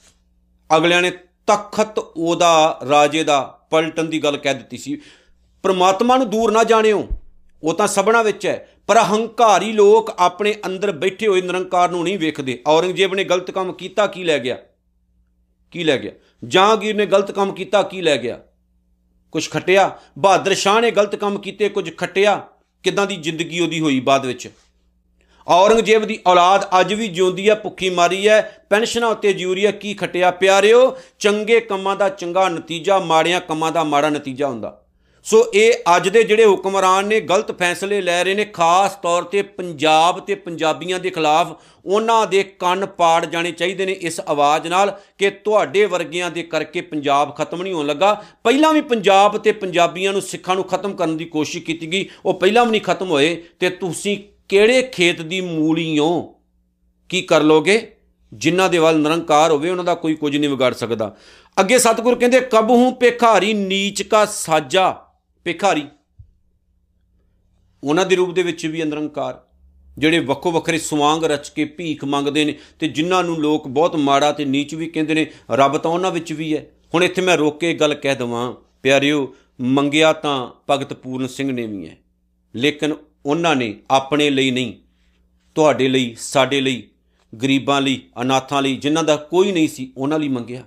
ਅਗਲਿਆਂ 0.76 1.02
ਨੇ 1.02 1.12
ਤਖਤ 1.46 1.98
ਉਹਦਾ, 1.98 2.80
ਰਾਜੇ 2.88 3.24
ਦਾ, 3.24 3.58
ਪਲਟਨ 3.70 4.10
ਦੀ 4.10 4.24
ਗੱਲ 4.24 4.36
ਕਹਿ 4.36 4.54
ਦਿੱਤੀ 4.54 4.78
ਸੀ। 4.78 5.00
ਪਰਮਾਤਮਾ 5.62 6.16
ਨੂੰ 6.16 6.30
ਦੂਰ 6.30 6.52
ਨਾ 6.52 6.64
ਜਾਣਿਓ, 6.64 7.08
ਉਹ 7.62 7.74
ਤਾਂ 7.74 7.86
ਸਭਨਾ 7.86 8.22
ਵਿੱਚ 8.22 8.46
ਹੈ, 8.46 8.68
ਪਰ 8.86 8.96
ਹੰਕਾਰੀ 8.98 9.72
ਲੋਕ 9.72 10.14
ਆਪਣੇ 10.18 10.54
ਅੰਦਰ 10.66 10.92
ਬੈਠੇ 10.92 11.26
ਹੋਏ 11.26 11.42
ਨਿਰੰਕਾਰ 11.42 11.90
ਨੂੰ 11.90 12.04
ਨਹੀਂ 12.04 12.18
ਵੇਖਦੇ। 12.18 12.62
ਔਰੰਗਜ਼ੇਬ 12.66 13.14
ਨੇ 13.14 13.24
ਗਲਤ 13.24 13.50
ਕੰਮ 13.50 13.72
ਕੀਤਾ, 13.72 14.06
ਕੀ 14.06 14.24
ਲੈ 14.24 14.38
ਗਿਆ? 14.38 14.58
ਕੀ 15.70 15.84
ਲੈ 15.84 15.98
ਗਿਆ? 15.98 16.12
ਜਹਾਂਗੀਰ 16.44 16.96
ਨੇ 16.96 17.06
ਗਲਤ 17.06 17.30
ਕੰਮ 17.30 17.52
ਕੀਤਾ, 17.52 17.82
ਕੀ 17.82 18.00
ਲੈ 18.00 18.16
ਗਿਆ? 18.16 18.40
ਕੁਝ 19.32 19.50
ਖਟਿਆ? 19.50 19.98
ਬਹਾਦਰ 20.18 20.54
ਸ਼ਾਹ 20.54 20.80
ਨੇ 20.80 20.90
ਗਲਤ 20.90 21.16
ਕੰਮ 21.16 21.38
ਕੀਤੇ, 21.38 21.68
ਕੁਝ 21.68 21.90
ਖਟਿਆ? 21.96 22.48
ਕਿਦਾਂ 22.82 23.06
ਦੀ 23.06 23.16
ਜ਼ਿੰਦਗੀ 23.16 23.60
ਉਹਦੀ 23.60 23.80
ਹੋਈ 23.80 24.00
ਬਾਅਦ 24.00 24.26
ਵਿੱਚ? 24.26 24.48
ਔਰੰਗਜ਼ੇਬ 25.48 26.04
ਦੀ 26.04 26.18
ਔਲਾਦ 26.26 26.68
ਅੱਜ 26.80 26.94
ਵੀ 26.94 27.08
ਜਿਉਂਦੀ 27.08 27.48
ਹੈ, 27.48 27.54
ਭੁੱਖੀ 27.54 27.90
ਮਾਰੀ 27.90 28.28
ਹੈ। 28.28 28.66
ਪੈਨਸ਼ਨਾਂ 28.70 29.08
ਉੱਤੇ 29.08 29.32
ਜਿਉਰੀ 29.32 29.66
ਹੈ 29.66 29.70
ਕੀ 29.70 29.94
ਖਟਿਆ 29.94 30.30
ਪਿਆਰਿਓ? 30.30 30.96
ਚੰਗੇ 31.18 31.60
ਕੰਮਾਂ 31.60 31.96
ਦਾ 31.96 32.08
ਚੰਗਾ 32.08 32.48
ਨਤੀਜਾ, 32.48 32.98
ਮਾੜਿਆਂ 32.98 33.40
ਕੰਮਾਂ 33.40 33.72
ਦਾ 33.72 33.84
ਮਾੜਾ 33.84 34.10
ਨਤੀਜਾ 34.10 34.48
ਹੁੰਦਾ। 34.48 34.78
ਸੋ 35.26 35.44
ਇਹ 35.54 35.72
ਅੱਜ 35.96 36.08
ਦੇ 36.08 36.22
ਜਿਹੜੇ 36.22 36.44
ਹੁਕਮਰਾਨ 36.44 37.06
ਨੇ, 37.06 37.20
ਗਲਤ 37.20 37.58
ਫੈਸਲੇ 37.58 38.00
ਲੈ 38.00 38.24
ਰਹੇ 38.24 38.34
ਨੇ, 38.34 38.44
ਖਾਸ 38.44 38.94
ਤੌਰ 38.94 39.22
ਤੇ 39.22 39.42
ਪੰਜਾਬ 39.42 40.18
ਤੇ 40.20 40.34
ਪੰਜਾਬੀਆਂ 40.34 40.98
ਦੇ 40.98 41.10
ਖਿਲਾਫ, 41.10 41.52
ਉਹਨਾਂ 41.86 42.26
ਦੇ 42.26 42.42
ਕੰਨ 42.42 42.86
ਪਾੜ 42.86 43.26
ਜਾਣੇ 43.26 43.50
ਚਾਹੀਦੇ 43.50 43.86
ਨੇ 43.86 43.92
ਇਸ 43.92 44.20
ਆਵਾਜ਼ 44.20 44.66
ਨਾਲ 44.66 44.98
ਕਿ 45.18 45.30
ਤੁਹਾਡੇ 45.30 45.84
ਵਰਗਿਆਂ 45.84 46.30
ਦੇ 46.30 46.42
ਕਰਕੇ 46.42 46.80
ਪੰਜਾਬ 46.80 47.34
ਖਤਮ 47.36 47.62
ਨਹੀਂ 47.62 47.74
ਹੋਣ 47.74 47.86
ਲੱਗਾ। 47.86 48.24
ਪਹਿਲਾਂ 48.44 48.72
ਵੀ 48.72 48.80
ਪੰਜਾਬ 48.80 49.38
ਤੇ 49.38 49.52
ਪੰਜਾਬੀਆਂ 49.52 50.12
ਨੂੰ 50.12 50.22
ਸਿੱਖਾਂ 50.22 50.54
ਨੂੰ 50.54 50.64
ਖਤਮ 50.64 50.92
ਕਰਨ 50.92 51.16
ਦੀ 51.16 51.24
ਕੋਸ਼ਿਸ਼ 51.24 51.64
ਕੀਤੀ 51.64 51.92
ਗਈ, 51.92 52.08
ਉਹ 52.26 52.34
ਪਹਿਲਾਂ 52.34 52.64
ਵੀ 52.64 52.70
ਨਹੀਂ 52.70 52.80
ਖਤਮ 52.80 53.10
ਹੋਏ, 53.10 53.44
ਤੇ 53.60 53.70
ਤੁਸੀਂ 53.70 54.18
ਕਿਹੜੇ 54.52 54.82
ਖੇਤ 54.82 55.20
ਦੀ 55.22 55.40
ਮੂਲੀ 55.40 55.98
ਹੋ 55.98 56.10
ਕੀ 57.10 57.20
ਕਰ 57.22 57.42
ਲੋਗੇ? 57.42 57.76
ਜਿਨ੍ਹਾਂ 58.32 58.68
ਦੇ 58.70 58.78
ਵੱਲ 58.78 58.98
ਨਿਰੰਕਾਰ 58.98 59.50
ਹੋਵੇ, 59.50 59.70
ਉਹਨਾਂ 59.70 59.84
ਦਾ 59.84 59.94
ਕੋਈ 59.94 60.14
ਕੁਝ 60.14 60.36
ਨਹੀਂ 60.36 60.50
ਵਿਗਾੜ 60.50 60.72
ਸਕਦਾ। 60.74 61.14
ਅੱਗੇ 61.56 61.78
ਸਤਿਗੁਰ 61.78 62.14
ਕਹਿੰਦੇ 62.14 62.40
ਕਬਹੂ 62.42 62.90
ਭਿਖਾਰੀ, 62.92 63.52
ਨੀਚ 63.54 64.02
ਕਾ 64.02 64.24
ਸਾਜਾ। 64.26 64.90
ਭਿਖਾਰੀ। 65.46 65.84
ਉਹਨਾਂ 67.82 68.04
ਦੇ 68.06 68.16
ਰੂਪ 68.16 68.34
ਦੇ 68.34 68.42
ਵਿੱਚ 68.42 68.64
ਵੀ 68.66 68.82
ਨਿਰੰਕਾਰ 68.82 69.40
ਜਿਹੜੇ 69.98 70.18
ਵੱਖੋ 70.18 70.50
ਵੱਖਰੇ 70.52 70.78
ਸਵਾਂਗ 70.78 71.24
ਰਚ 71.24 71.48
ਕੇ 71.48 71.64
ਭੀਖ 71.64 72.04
ਮੰਗਦੇ 72.04 72.44
ਨੇ 72.44 72.56
ਤੇ 72.78 72.88
ਜਿਨ੍ਹਾਂ 72.88 73.22
ਨੂੰ 73.24 73.36
ਲੋਕ 73.38 73.68
ਬਹੁਤ 73.68 73.96
ਮਾੜਾ 73.98 74.30
ਤੇ 74.32 74.44
ਨੀਚ 74.44 74.74
ਵੀ 74.74 74.86
ਕਹਿੰਦੇ 74.86 75.14
ਨੇ, 75.14 75.26
ਰੱਬ 75.50 75.76
ਤਾਂ 75.76 75.90
ਉਹਨਾਂ 75.90 76.10
ਵਿੱਚ 76.10 76.32
ਵੀ 76.32 76.56
ਹੈ। 76.56 76.66
ਹੁਣ 76.94 77.04
ਇੱਥੇ 77.04 77.22
ਮੈਂ 77.22 77.36
ਰੋਕ 77.36 77.58
ਕੇ 77.60 77.72
ਗੱਲ 77.74 77.94
ਕਹਿ 77.94 78.16
ਦਵਾਂ, 78.16 78.52
ਪਿਆਰਿਓ, 78.82 79.34
ਮੰਗਿਆ 79.60 80.12
ਤਾਂ 80.12 80.36
ਭਗਤ 80.70 80.92
ਪੂਰਨ 80.92 81.26
ਸਿੰਘ 81.26 81.50
ਨੇ 81.52 81.66
ਵੀ 81.66 81.88
ਹੈ, 81.88 81.96
ਲੇਕਿਨ 82.54 82.94
ਉਹਨਾਂ 83.24 83.54
ਨੇ 83.56 83.74
ਆਪਣੇ 83.90 84.30
ਲਈ 84.30 84.50
ਨਹੀਂ, 84.50 84.72
ਤੁਹਾਡੇ 85.56 85.88
ਲਈ, 85.88 86.14
ਸਾਡੇ 86.18 86.60
ਲਈ, 86.60 86.82
ਗਰੀਬਾਂ 87.32 87.80
ਲਈ, 87.80 88.00
ਅਨਾਥਾਂ 88.22 88.62
ਲਈ, 88.62 88.76
ਜਿਨ੍ਹਾਂ 88.76 89.04
ਦਾ 89.04 89.16
ਕੋਈ 89.16 89.52
ਨਹੀਂ 89.52 89.68
ਸੀ, 89.68 89.92
ਉਹਨਾਂ 89.96 90.18
ਲਈ 90.18 90.28
ਮੰਗਿਆ। 90.28 90.62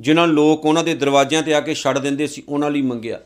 ਜਿਨ੍ਹਾਂ 0.00 0.26
ਲੋਕ 0.26 0.64
ਉਹਨਾਂ 0.66 0.84
ਦੇ 0.84 0.94
ਦਰਵਾਜ਼ਿਆਂ 0.94 1.42
ਤੇ 1.42 1.54
ਆ 1.54 1.60
ਕੇ 1.60 1.74
ਛੱਡ 1.74 1.98
ਦਿੰਦੇ 1.98 2.26
ਸੀ, 2.26 2.42
ਉਹਨਾਂ 2.48 2.70
ਲਈ 2.70 2.82
ਮੰਗਿਆ। 2.82 3.20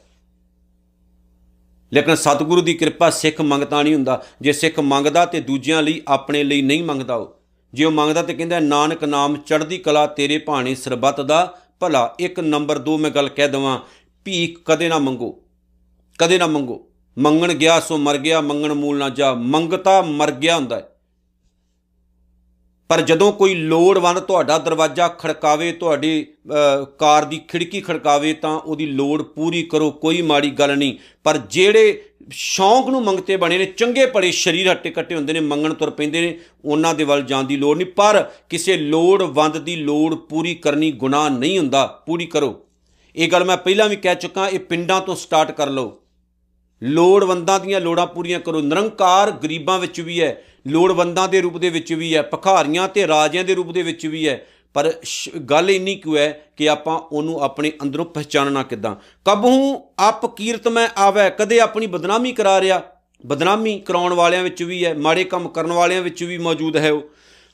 ਲੇਕਿਨ 1.93 2.15
ਸਤਿਗੁਰੂ 2.15 2.61
ਦੀ 2.61 2.75
ਕਿਰਪਾ 2.75 3.11
ਸਿੱਖ 3.11 3.41
ਮੰਗਤਾ 3.41 3.83
ਨਹੀਂ 3.83 3.95
ਹੁੰਦਾ। 3.95 4.23
ਜੇ 4.41 4.53
ਸਿੱਖ 4.53 4.81
ਮੰਗਦਾ 4.81 5.25
ਤੇ 5.27 5.41
ਦੂਜਿਆਂ 5.41 5.83
ਲਈ 5.83 6.01
ਆਪਣੇ 6.09 6.43
ਲਈ 6.45 6.63
ਨਹੀਂ 6.63 6.83
ਮੰਗਦਾ 6.83 7.15
ਉਹ। 7.15 7.35
ਜੇ 7.75 7.85
ਉਹ 7.85 7.91
ਮੰਗਦਾ 7.91 8.23
ਤੇ 8.23 8.35
ਕਹਿੰਦਾ, 8.35 8.61
ਨਾਨਕ 8.61 9.05
ਨਾਮ 9.05 9.37
ਚੜ੍ਹਦੀ 9.37 9.79
ਕਲਾ 9.79 10.07
ਤੇਰੇ 10.07 10.39
ਭਾਣੇ 10.39 10.75
ਸਰਬੱਤ 10.75 11.21
ਦਾ, 11.21 11.59
ਭਲਾ 11.81 12.15
ਇੱਕ 12.21 12.41
ਨੰਬਰ 12.41 12.79
2 12.79 12.99
ਮੈਂ 12.99 13.11
ਗੱਲ 13.11 13.29
ਕਹਿ 13.29 13.49
ਦਵਾਂ, 13.49 13.79
ਭੀਖ 14.27 14.59
ਕਦੇ 14.65 14.89
ਨਾ 14.89 14.99
ਮੰਗੋ, 14.99 15.37
ਕਦੇ 16.19 16.39
ਨਾ 16.39 16.47
ਮੰਗੋ। 16.47 16.90
ਮੰਗਣ 17.19 17.55
ਗਿਆ 17.55 17.81
ਸੋ 17.81 17.97
ਮਰ 17.97 18.19
ਗਿਆ, 18.19 18.41
ਮੰਗਣ 18.41 18.75
ਮੂਲ 18.75 18.99
ਨਾ 18.99 19.09
ਜਾ। 19.09 19.35
ਮੰਗਤਾ 19.35 20.03
ਮਰ 20.03 20.31
ਗਿਆ 20.31 20.57
ਹੁੰਦਾ 20.57 20.77
ਹੈ। 20.77 20.87
ਪਰ 22.89 23.01
ਜਦੋਂ 23.01 23.33
ਕੋਈ 23.33 23.55
ਲੋੜਵੰਦ 23.55 24.21
ਤੁਹਾਡਾ 24.21 24.59
ਦਰਵਾਜ਼ਾ 24.59 25.09
ਖੜਕਾਵੇ, 25.09 25.73
ਤੁਹਾਡੀ 25.73 26.27
ਕਾਰ 26.99 27.25
ਦੀ 27.25 27.41
ਖਿੜਕੀ 27.49 27.81
ਖੜਕਾਵੇ, 27.81 28.33
ਤਾਂ 28.33 28.61
ਉਹਦੀ 28.61 28.87
ਲੋੜ 28.87 29.23
ਪੂਰੀ 29.23 29.63
ਕਰੋ, 29.63 29.91
ਕੋਈ 29.91 30.23
ਮਾੜੀ 30.23 30.51
ਗੱਲ 30.51 30.79
ਨਹੀਂ। 30.79 30.97
ਪਰ 31.25 31.39
ਜਿਹੜੇ 31.39 32.05
ਸ਼ੌਂਕ 32.31 32.89
ਨੂੰ 32.89 33.05
ਮੰਗਤੇ 33.05 33.37
ਬਣੇ 33.37 33.59
ਨੇ, 33.59 33.65
ਚੰਗੇ 33.65 34.07
ਪੜੇ 34.07 34.33
ਸਰੀਰ 34.33 34.71
ਹੱਟੇ 34.71 34.91
ਕੱਟੇ 34.91 35.15
ਹੁੰਦੇ 35.15 35.33
ਨੇ, 35.33 35.41
ਮੰਗਣ 35.41 35.75
ਤੁਰ 35.75 35.91
ਪੈਂਦੇ 35.91 36.21
ਨੇ, 36.21 36.39
ਉਹਨਾਂ 36.65 36.95
ਦੇ 36.95 37.05
ਵੱਲ 37.05 37.23
ਜਾਣ 37.23 37.45
ਦੀ 37.45 37.57
ਲੋੜ 37.57 37.77
ਨਹੀਂ। 37.77 37.87
ਪਰ 37.87 38.31
ਕਿਸੇ 38.49 38.77
ਲੋੜਵੰਦ 38.77 39.59
ਦੀ 39.59 39.77
ਲੋੜ 39.77 40.15
ਪੂਰੀ 40.15 40.55
ਕਰਨੀ 40.55 40.93
ਗੁਨਾਹ 40.93 41.31
ਨਹੀਂ 41.31 41.59
ਹੁੰਦਾ। 41.59 41.87
ਪੂਰੀ 42.07 42.27
ਕਰੋ। 42.27 42.67
ਇਹ 43.17 43.29
ਗੱਲ 43.29 43.45
ਮੈਂ 43.45 43.57
ਪਹਿਲਾਂ 43.57 43.89
ਵੀ 43.89 43.97
ਕਹਿ 43.97 44.15
ਚੁੱਕਾ, 44.15 44.49
ਇਹ 44.49 44.61
ਪਿੰਡਾਂ 44.61 45.01
ਤੋਂ 45.01 45.17
ਸਟਾਰਟ 45.17 45.51
ਕਰ 45.51 45.71
ਲਓ। 45.71 46.00
ਲੋੜਵੰਦਾਂ 46.83 47.61
ਦੀਆਂ 47.61 47.81
ਲੋੜਾਂ 47.81 48.07
ਪੂਰੀਆਂ 48.07 48.41
ਕਰੋ। 48.41 48.61
ਨਿਰੰਕਾਰ 48.61 49.31
ਗਰੀਬਾਂ 49.31 49.79
ਵਿੱਚ 49.79 50.01
ਵੀ 50.01 50.23
ਹੈ, 50.23 50.45
ਲੋੜਵੰਦਾਂ 50.67 51.29
ਦੇ 51.29 51.41
ਰੂਪ 51.41 51.59
ਦੇ 51.59 51.71
ਵਿੱਚ 51.71 51.93
ਵੀ 51.93 52.15
ਹੈ, 52.17 52.23
ਭਖਾਰੀਆਂ 52.23 52.89
ਤੇ 52.89 53.09
ਰਾਜਿਆਂ 53.09 53.45
ਦੇ 53.45 53.55
ਰੂਪ 53.55 53.73
ਦੇ 53.73 53.83
ਵਿੱਚ 53.83 54.07
ਵੀ 54.07 54.29
ਹੈ। 54.29 54.47
ਪਰ 54.75 54.93
ਗੱਲ 55.51 55.71
ਇੰਨੀ 55.71 55.95
ਕਿਉਂ 55.95 56.17
ਹੈ 56.17 56.45
ਕਿ 56.57 56.69
ਆਪਾਂ 56.69 56.99
ਉਹਨੂੰ 56.99 57.41
ਆਪਣੇ 57.41 57.73
ਅੰਦਰੋਂ 57.83 58.05
ਪਹਿਚਾਨਣਾ 58.05 58.63
ਕਿਦਾਂ? 58.63 58.97
ਕਬਹੂ 59.25 59.83
ਅਪ 60.09 60.37
ਕੀਰਤ 60.37 60.69
ਮੈਂ 60.69 60.89
ਆਵੇ, 60.99 61.31
ਕਦੇ 61.39 61.61
ਆਪਣੀ 61.61 61.87
ਬਦਨਾਮੀ 61.87 62.33
ਕਰਾ 62.33 62.61
ਰਿਆ? 62.61 62.83
ਬਦਨਾਮੀ 63.27 63.79
ਕਰਾਉਣ 63.79 64.13
ਵਾਲਿਆਂ 64.13 64.43
ਵਿੱਚ 64.43 64.63
ਵੀ 64.63 64.85
ਹੈ, 64.85 64.95
ਮਾੜੇ 64.95 65.25
ਕੰਮ 65.25 65.49
ਕਰਨ 65.49 65.73
ਵਾਲਿਆਂ 65.73 66.03
ਵਿੱਚ 66.03 66.25
ਵੀ 66.25 66.39
ਮੌਜੂਦ 66.39 66.77
ਹੈ 66.77 66.93
ਉਹ। 66.93 67.03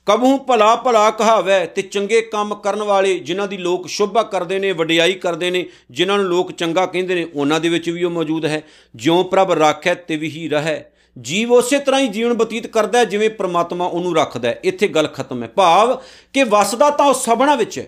ਕਬਹੂ 0.06 0.36
ਭਲਾ 0.38 0.74
ਭਲਾ 0.76 1.10
ਕਹਾਵੈ 1.10 1.64
ਤੇ 1.66 1.82
ਚੰਗੇ 1.82 2.20
ਕੰਮ 2.22 2.54
ਕਰਨ 2.54 2.82
ਵਾਲੇ 2.82 3.18
ਜਿਨ੍ਹਾਂ 3.18 3.46
ਦੀ 3.48 3.56
ਲੋਕ 3.56 3.88
ਸ਼ੋਭਾ 3.88 4.22
ਕਰਦੇ 4.22 4.58
ਨੇ, 4.58 4.72
ਵਡਿਆਈ 4.72 5.12
ਕਰਦੇ 5.12 5.50
ਨੇ, 5.50 5.64
ਜਿਨ੍ਹਾਂ 5.90 6.18
ਨੂੰ 6.18 6.26
ਲੋਕ 6.26 6.52
ਚੰਗਾ 6.52 6.84
ਕਹਿੰਦੇ 6.86 7.14
ਨੇ, 7.14 7.26
ਉਹਨਾਂ 7.34 7.60
ਦੇ 7.60 7.68
ਵਿੱਚ 7.68 7.90
ਵੀ 7.90 8.04
ਉਹ 8.04 8.10
ਮੌਜੂਦ 8.10 8.44
ਹੈ। 8.44 8.62
ਜਿਉਂ 8.94 9.24
ਪ੍ਰਭ 9.24 9.52
ਰਾਖੈ 9.52 9.94
ਤੇ 9.94 10.16
ਵੀ 10.16 10.48
ਰਹੈ। 10.48 10.92
ਜੀਵ 11.16 11.52
ਉਸੇ 11.52 11.78
ਤਰ੍ਹਾਂ 11.78 12.00
ਹੀ 12.00 12.08
ਜੀਵਨ 12.08 12.34
ਬਤੀਤ 12.34 12.66
ਕਰਦਾ 12.66 12.98
ਹੈ 12.98 13.04
ਜਿਵੇਂ 13.04 13.30
ਪ੍ਰਮਾਤਮਾ 13.30 13.86
ਉਹਨੂੰ 13.86 14.16
ਰੱਖਦਾ 14.16 14.48
ਹੈ। 14.48 14.60
ਇੱਥੇ 14.64 14.88
ਗੱਲ 14.88 15.06
ਖਤਮ 15.06 15.42
ਹੈ। 15.42 15.48
ਭਾਵ 15.48 15.94
ਕਿ 16.32 16.44
ਵਸਦਾ 16.44 16.90
ਤਾਂ 16.90 17.06
ਉਹ 17.06 17.14
ਸਭਨਾ 17.14 17.54
ਵਿੱਚ 17.54 17.78
ਹੈ, 17.78 17.86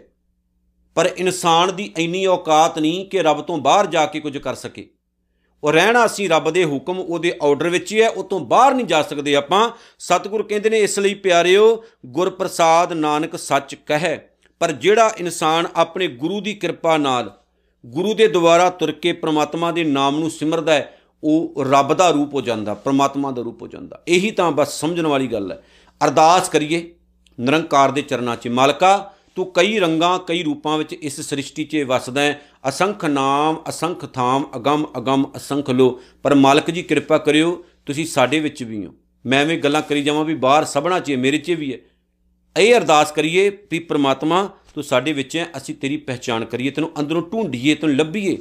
ਪਰ 0.97 1.11
ਇਨਸਾਨ 1.17 1.77
ਦੀ 1.77 1.93
ਇੰਨੀ 1.99 2.27
ਔਕਾਤ 2.27 2.79
ਨਹੀਂ 2.79 3.05
ਕਿ 3.07 3.23
ਰੱਬ 3.23 3.41
ਤੋਂ 3.41 3.59
ਬਾਹਰ 3.59 3.87
ਜਾ 3.87 4.07
ਕੇ 4.07 4.21
ਕੁਝ 4.21 4.39
ਕਰ 4.39 4.55
ਸਕੇ। 4.55 4.89
ਉਹ 5.63 5.73
ਰਹਿਣਾ 5.73 6.05
ਅਸੀਂ 6.07 6.29
ਰੱਬ 6.29 6.51
ਦੇ 6.51 6.65
ਹੁਕਮ, 6.65 6.99
ਉਹਦੇ 6.99 7.33
ਆਰਡਰ 7.43 7.69
ਵਿੱਚ 7.69 7.93
ਹੀ 7.93 8.01
ਹੈ, 8.03 8.09
ਉਹ 8.09 8.25
ਤੋਂ 8.25 8.41
ਬਾਹਰ 8.41 8.75
ਨਹੀਂ 8.75 8.87
ਜਾ 8.87 9.03
ਸਕਦੇ 9.03 9.35
ਆਪਾਂ। 9.35 9.71
ਸਤਿਗੁਰ 9.99 10.43
ਕਹਿੰਦੇ 10.43 10.71
ਨੇ 10.71 10.79
ਇਸ 10.79 10.99
ਲਈ 10.99 11.15
ਪਿਆਰਿਓ 11.15 11.85
ਗੁਰ 12.07 12.31
ਪ੍ਰਸਾਦ 12.31 12.93
ਨਾਨਕ 12.93 13.37
ਸੱਚ 13.37 13.75
ਕਹੈ, 13.87 14.19
ਪਰ 14.61 14.73
ਜਿਹੜਾ 14.73 15.13
ਇਨਸਾਨ 15.19 15.69
ਆਪਣੇ 15.77 16.07
ਗੁਰੂ 16.07 16.41
ਦੀ 16.41 16.55
ਕਿਰਪਾ 16.55 16.97
ਨਾਲ 16.97 17.33
ਗੁਰੂ 17.85 18.15
ਦੇ 18.15 18.27
ਦੁਆਰਾ 18.29 18.71
ਤੁਰ 18.71 18.93
ਕੇ 18.93 19.13
ਪ੍ਰਮਾਤਮਾ 19.13 19.71
ਦੇ 19.73 19.85
ਨਾਮ 19.85 20.19
ਨੂੰ 20.19 20.31
ਸਿਮਰਦਾ 20.31 20.73
ਹੈ, 20.73 20.99
ਉਹ 21.23 21.65
ਰੱਬ 21.65 21.93
ਦਾ 21.95 22.11
ਰੂਪ 22.11 22.35
ਹੋ 22.35 22.41
ਜਾਂਦਾ, 22.41 22.75
ਪ੍ਰਮਾਤਮਾ 22.75 23.31
ਦਾ 23.31 23.43
ਰੂਪ 23.43 23.63
ਹੋ 23.63 23.69
ਜਾਂਦਾ। 23.69 24.03
ਇਹੀ 24.09 24.31
ਤਾਂ 24.31 24.51
ਬਸ 24.53 24.81
ਸਮਝਣ 24.81 25.07
ਵਾਲੀ 25.07 25.27
ਗੱਲ 25.27 25.53
ਹੈ। 25.53 25.63
ਅਰਦਾਸ 26.01 26.49
ਕਰੀਏ, 26.49 26.91
ਨਿਰੰਕਾਰ 27.39 27.91
ਦੇ 27.91 28.03
ਚਰਨਾਂ 28.03 28.37
'ਚ 28.37 28.49
ਮਾਲਕਾ, 28.49 29.13
ਤੂੰ 29.37 29.47
ਕਈ 29.53 29.79
ਰੰਗਾਂ, 29.79 30.19
ਕਈ 30.19 30.43
ਰੂਪਾਂ 30.43 30.77
ਵਿੱਚ 30.79 30.93
ਇਸ 30.93 31.21
ਸ੍ਰਿਸ਼ਟੀ 31.21 31.65
'ਚ 31.65 31.83
ਵਸਦਾ 31.83 32.21
ਹੈ। 32.21 32.41
ਅਸੰਖ 32.69 33.05
ਨਾਮ, 33.05 33.63
ਅਸੰਖ 33.69 34.07
ਥਾਮ, 34.07 34.47
ਅਗੰਮ 34.57 34.87
ਅਗੰਮ, 34.99 35.31
ਅਸੰਖ 35.37 35.71
ਲੋ। 35.71 36.01
ਪਰ 36.23 36.35
ਮਾਲਕ 36.35 36.71
ਜੀ 36.71 36.83
ਕਿਰਪਾ 36.83 37.19
ਕਰਿਓ, 37.19 37.65
ਤੁਸੀਂ 37.87 38.07
ਸਾਡੇ 38.07 38.41
ਵਿੱਚ 38.41 38.63
ਵੀ 38.63 38.87
ਹੋ। 38.87 38.95
ਮੈਂ 39.27 39.43
ਐਵੇਂ 39.43 39.59
ਗੱਲਾਂ 39.59 39.83
ਕਰੀ 39.83 40.03
ਜਾਵਾਂ 40.03 40.25
ਵੀ 40.25 40.35
ਬਾਹਰ 40.35 40.65
ਸਭਨਾ 40.65 41.01
'ਚ 41.01 41.11
ਹੈ 41.11 41.17
ਮੇਰੇ 41.17 41.39
'ਚ 41.39 41.51
ਵੀ 41.51 41.73
ਹੈ। 41.73 41.79
ਇਹ 42.57 42.75
ਅਰਦਾਸ 42.75 43.13
ਕਰੀਏ 43.13 43.51
ਵੀ 43.71 43.79
ਪ੍ਰਮਾਤਮਾ, 43.79 44.51
ਤੂੰ 44.75 44.85
ਸਾਡੇ 44.85 45.13
ਵਿੱਚ 45.13 45.37
ਹੈ, 45.37 45.47
ਅਸੀਂ 45.57 45.75
ਤੇਰੀ 45.75 45.97
ਪਹਿਚਾਨ 45.97 46.45
ਕਰੀਏ, 46.45 46.71
ਤੈਨੂੰ 46.71 46.91
ਅੰਦਰੋਂ 47.01 47.23
ਢੂੰਡੀਏ 47.23 47.75
ਤੈਨੂੰ 47.75 47.97
ਲੱਭੀਏ। 47.97 48.39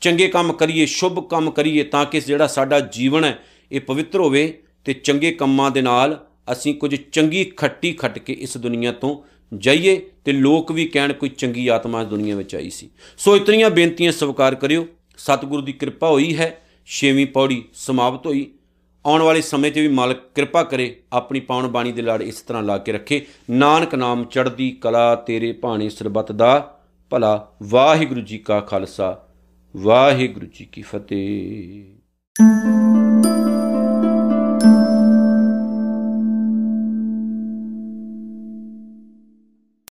ਚੰਗੇ 0.00 0.28
ਕੰਮ 0.28 0.52
ਕਰੀਏ, 0.52 0.86
ਸ਼ੁਭ 0.86 1.28
ਕੰਮ 1.28 1.50
ਕਰੀਏ, 1.50 1.82
ਤਾਂ 1.82 2.06
ਕਿ 2.06 2.20
ਜਿਹੜਾ 2.20 2.46
ਸਾਡਾ 2.46 2.80
ਜੀਵਨ 2.80 3.24
ਹੈ, 3.24 3.44
ਇਹ 3.72 3.80
ਪਵਿੱਤਰ 3.80 4.20
ਹੋਵੇ 4.20 4.62
ਤੇ 4.84 4.92
ਚੰਗੇ 4.92 5.32
ਕੰਮਾਂ 5.32 5.70
ਦੇ 5.70 5.82
ਨਾਲ 5.82 6.26
ਅਸੀਂ 6.52 6.74
ਕੁਝ 6.74 6.94
ਚੰਗੀ 6.94 7.44
ਖੱਟੀ 7.44 7.92
ਖੱਟ 7.92 8.18
ਕੇ 8.18 8.32
ਇਸ 8.32 8.56
ਦੁਨੀਆ 8.56 8.92
ਤੋਂ 8.92 9.22
ਜਾਈਏ 9.54 10.10
ਤੇ 10.24 10.32
ਲੋਕ 10.32 10.72
ਵੀ 10.72 10.84
ਕਹਿਣ 10.84 11.12
ਕੋਈ 11.12 11.28
ਚੰਗੀ 11.28 11.68
ਆਤਮਾ 11.68 12.02
ਇਸ 12.02 12.08
ਦੁਨੀਆ 12.08 12.36
ਵਿੱਚ 12.36 12.54
ਆਈ 12.54 12.70
ਸੀ। 12.70 12.90
ਸੋ 13.18 13.36
ਇਤਨੀਆਂ 13.36 13.70
ਬੇਨਤੀਆਂ 13.70 14.12
ਸਵੀਕਾਰ 14.12 14.54
ਕਰਿਓ। 14.54 14.86
ਸਤਿਗੁਰੂ 15.18 15.62
ਦੀ 15.62 15.72
ਕਿਰਪਾ 15.72 16.08
ਹੋਈ 16.08 16.36
ਹੈ। 16.36 16.62
ਛੇਵੀਂ 16.86 17.26
ਪੌੜੀ 17.26 17.64
ਸਮਾਪਤ 17.74 18.26
ਹੋਈ। 18.26 18.50
ਆਉਣ 19.06 19.22
ਵਾਲੇ 19.22 19.40
ਸਮੇਂ 19.40 19.70
'ਚ 19.70 19.78
ਵੀ 19.78 19.88
ਮਾਲਕ 19.88 20.16
ਕਿਰਪਾ 20.34 20.62
ਕਰੇ, 20.62 21.00
ਆਪਣੀ 21.12 21.40
ਪਾਉਣ 21.40 21.68
ਬਾਣੀ 21.68 21.92
ਦੇ 21.92 22.02
ਲੜ 22.02 22.22
ਇਸ 22.22 22.40
ਤਰ੍ਹਾਂ 22.40 22.62
ਲਾ 22.62 22.78
ਕੇ 22.78 22.92
ਰੱਖੇ, 22.92 23.26
ਨਾਨਕ 23.50 23.94
ਨਾਮ 23.94 24.24
ਚੜ੍ਹਦੀ 24.24 24.70
ਕਲਾ 24.70 25.14
ਤੇਰੇ 25.14 25.52
ਭਾਣੇ 25.52 25.88
ਸਰਬਤ 25.88 26.32
ਦਾ, 26.32 26.80
ਭਲਾ 27.10 27.52
ਵਾਹਿਗੁਰੂ 27.62 28.20
ਜੀ 28.20 28.38
ਕਾ 28.38 28.60
ਖਾਲਸਾ, 28.60 29.28
ਵਾਹਿਗੁਰੂ 29.76 30.46
ਜੀ 30.46 30.64
ਕੀ 30.64 30.82
ਫਤਿਹ। 30.82 31.84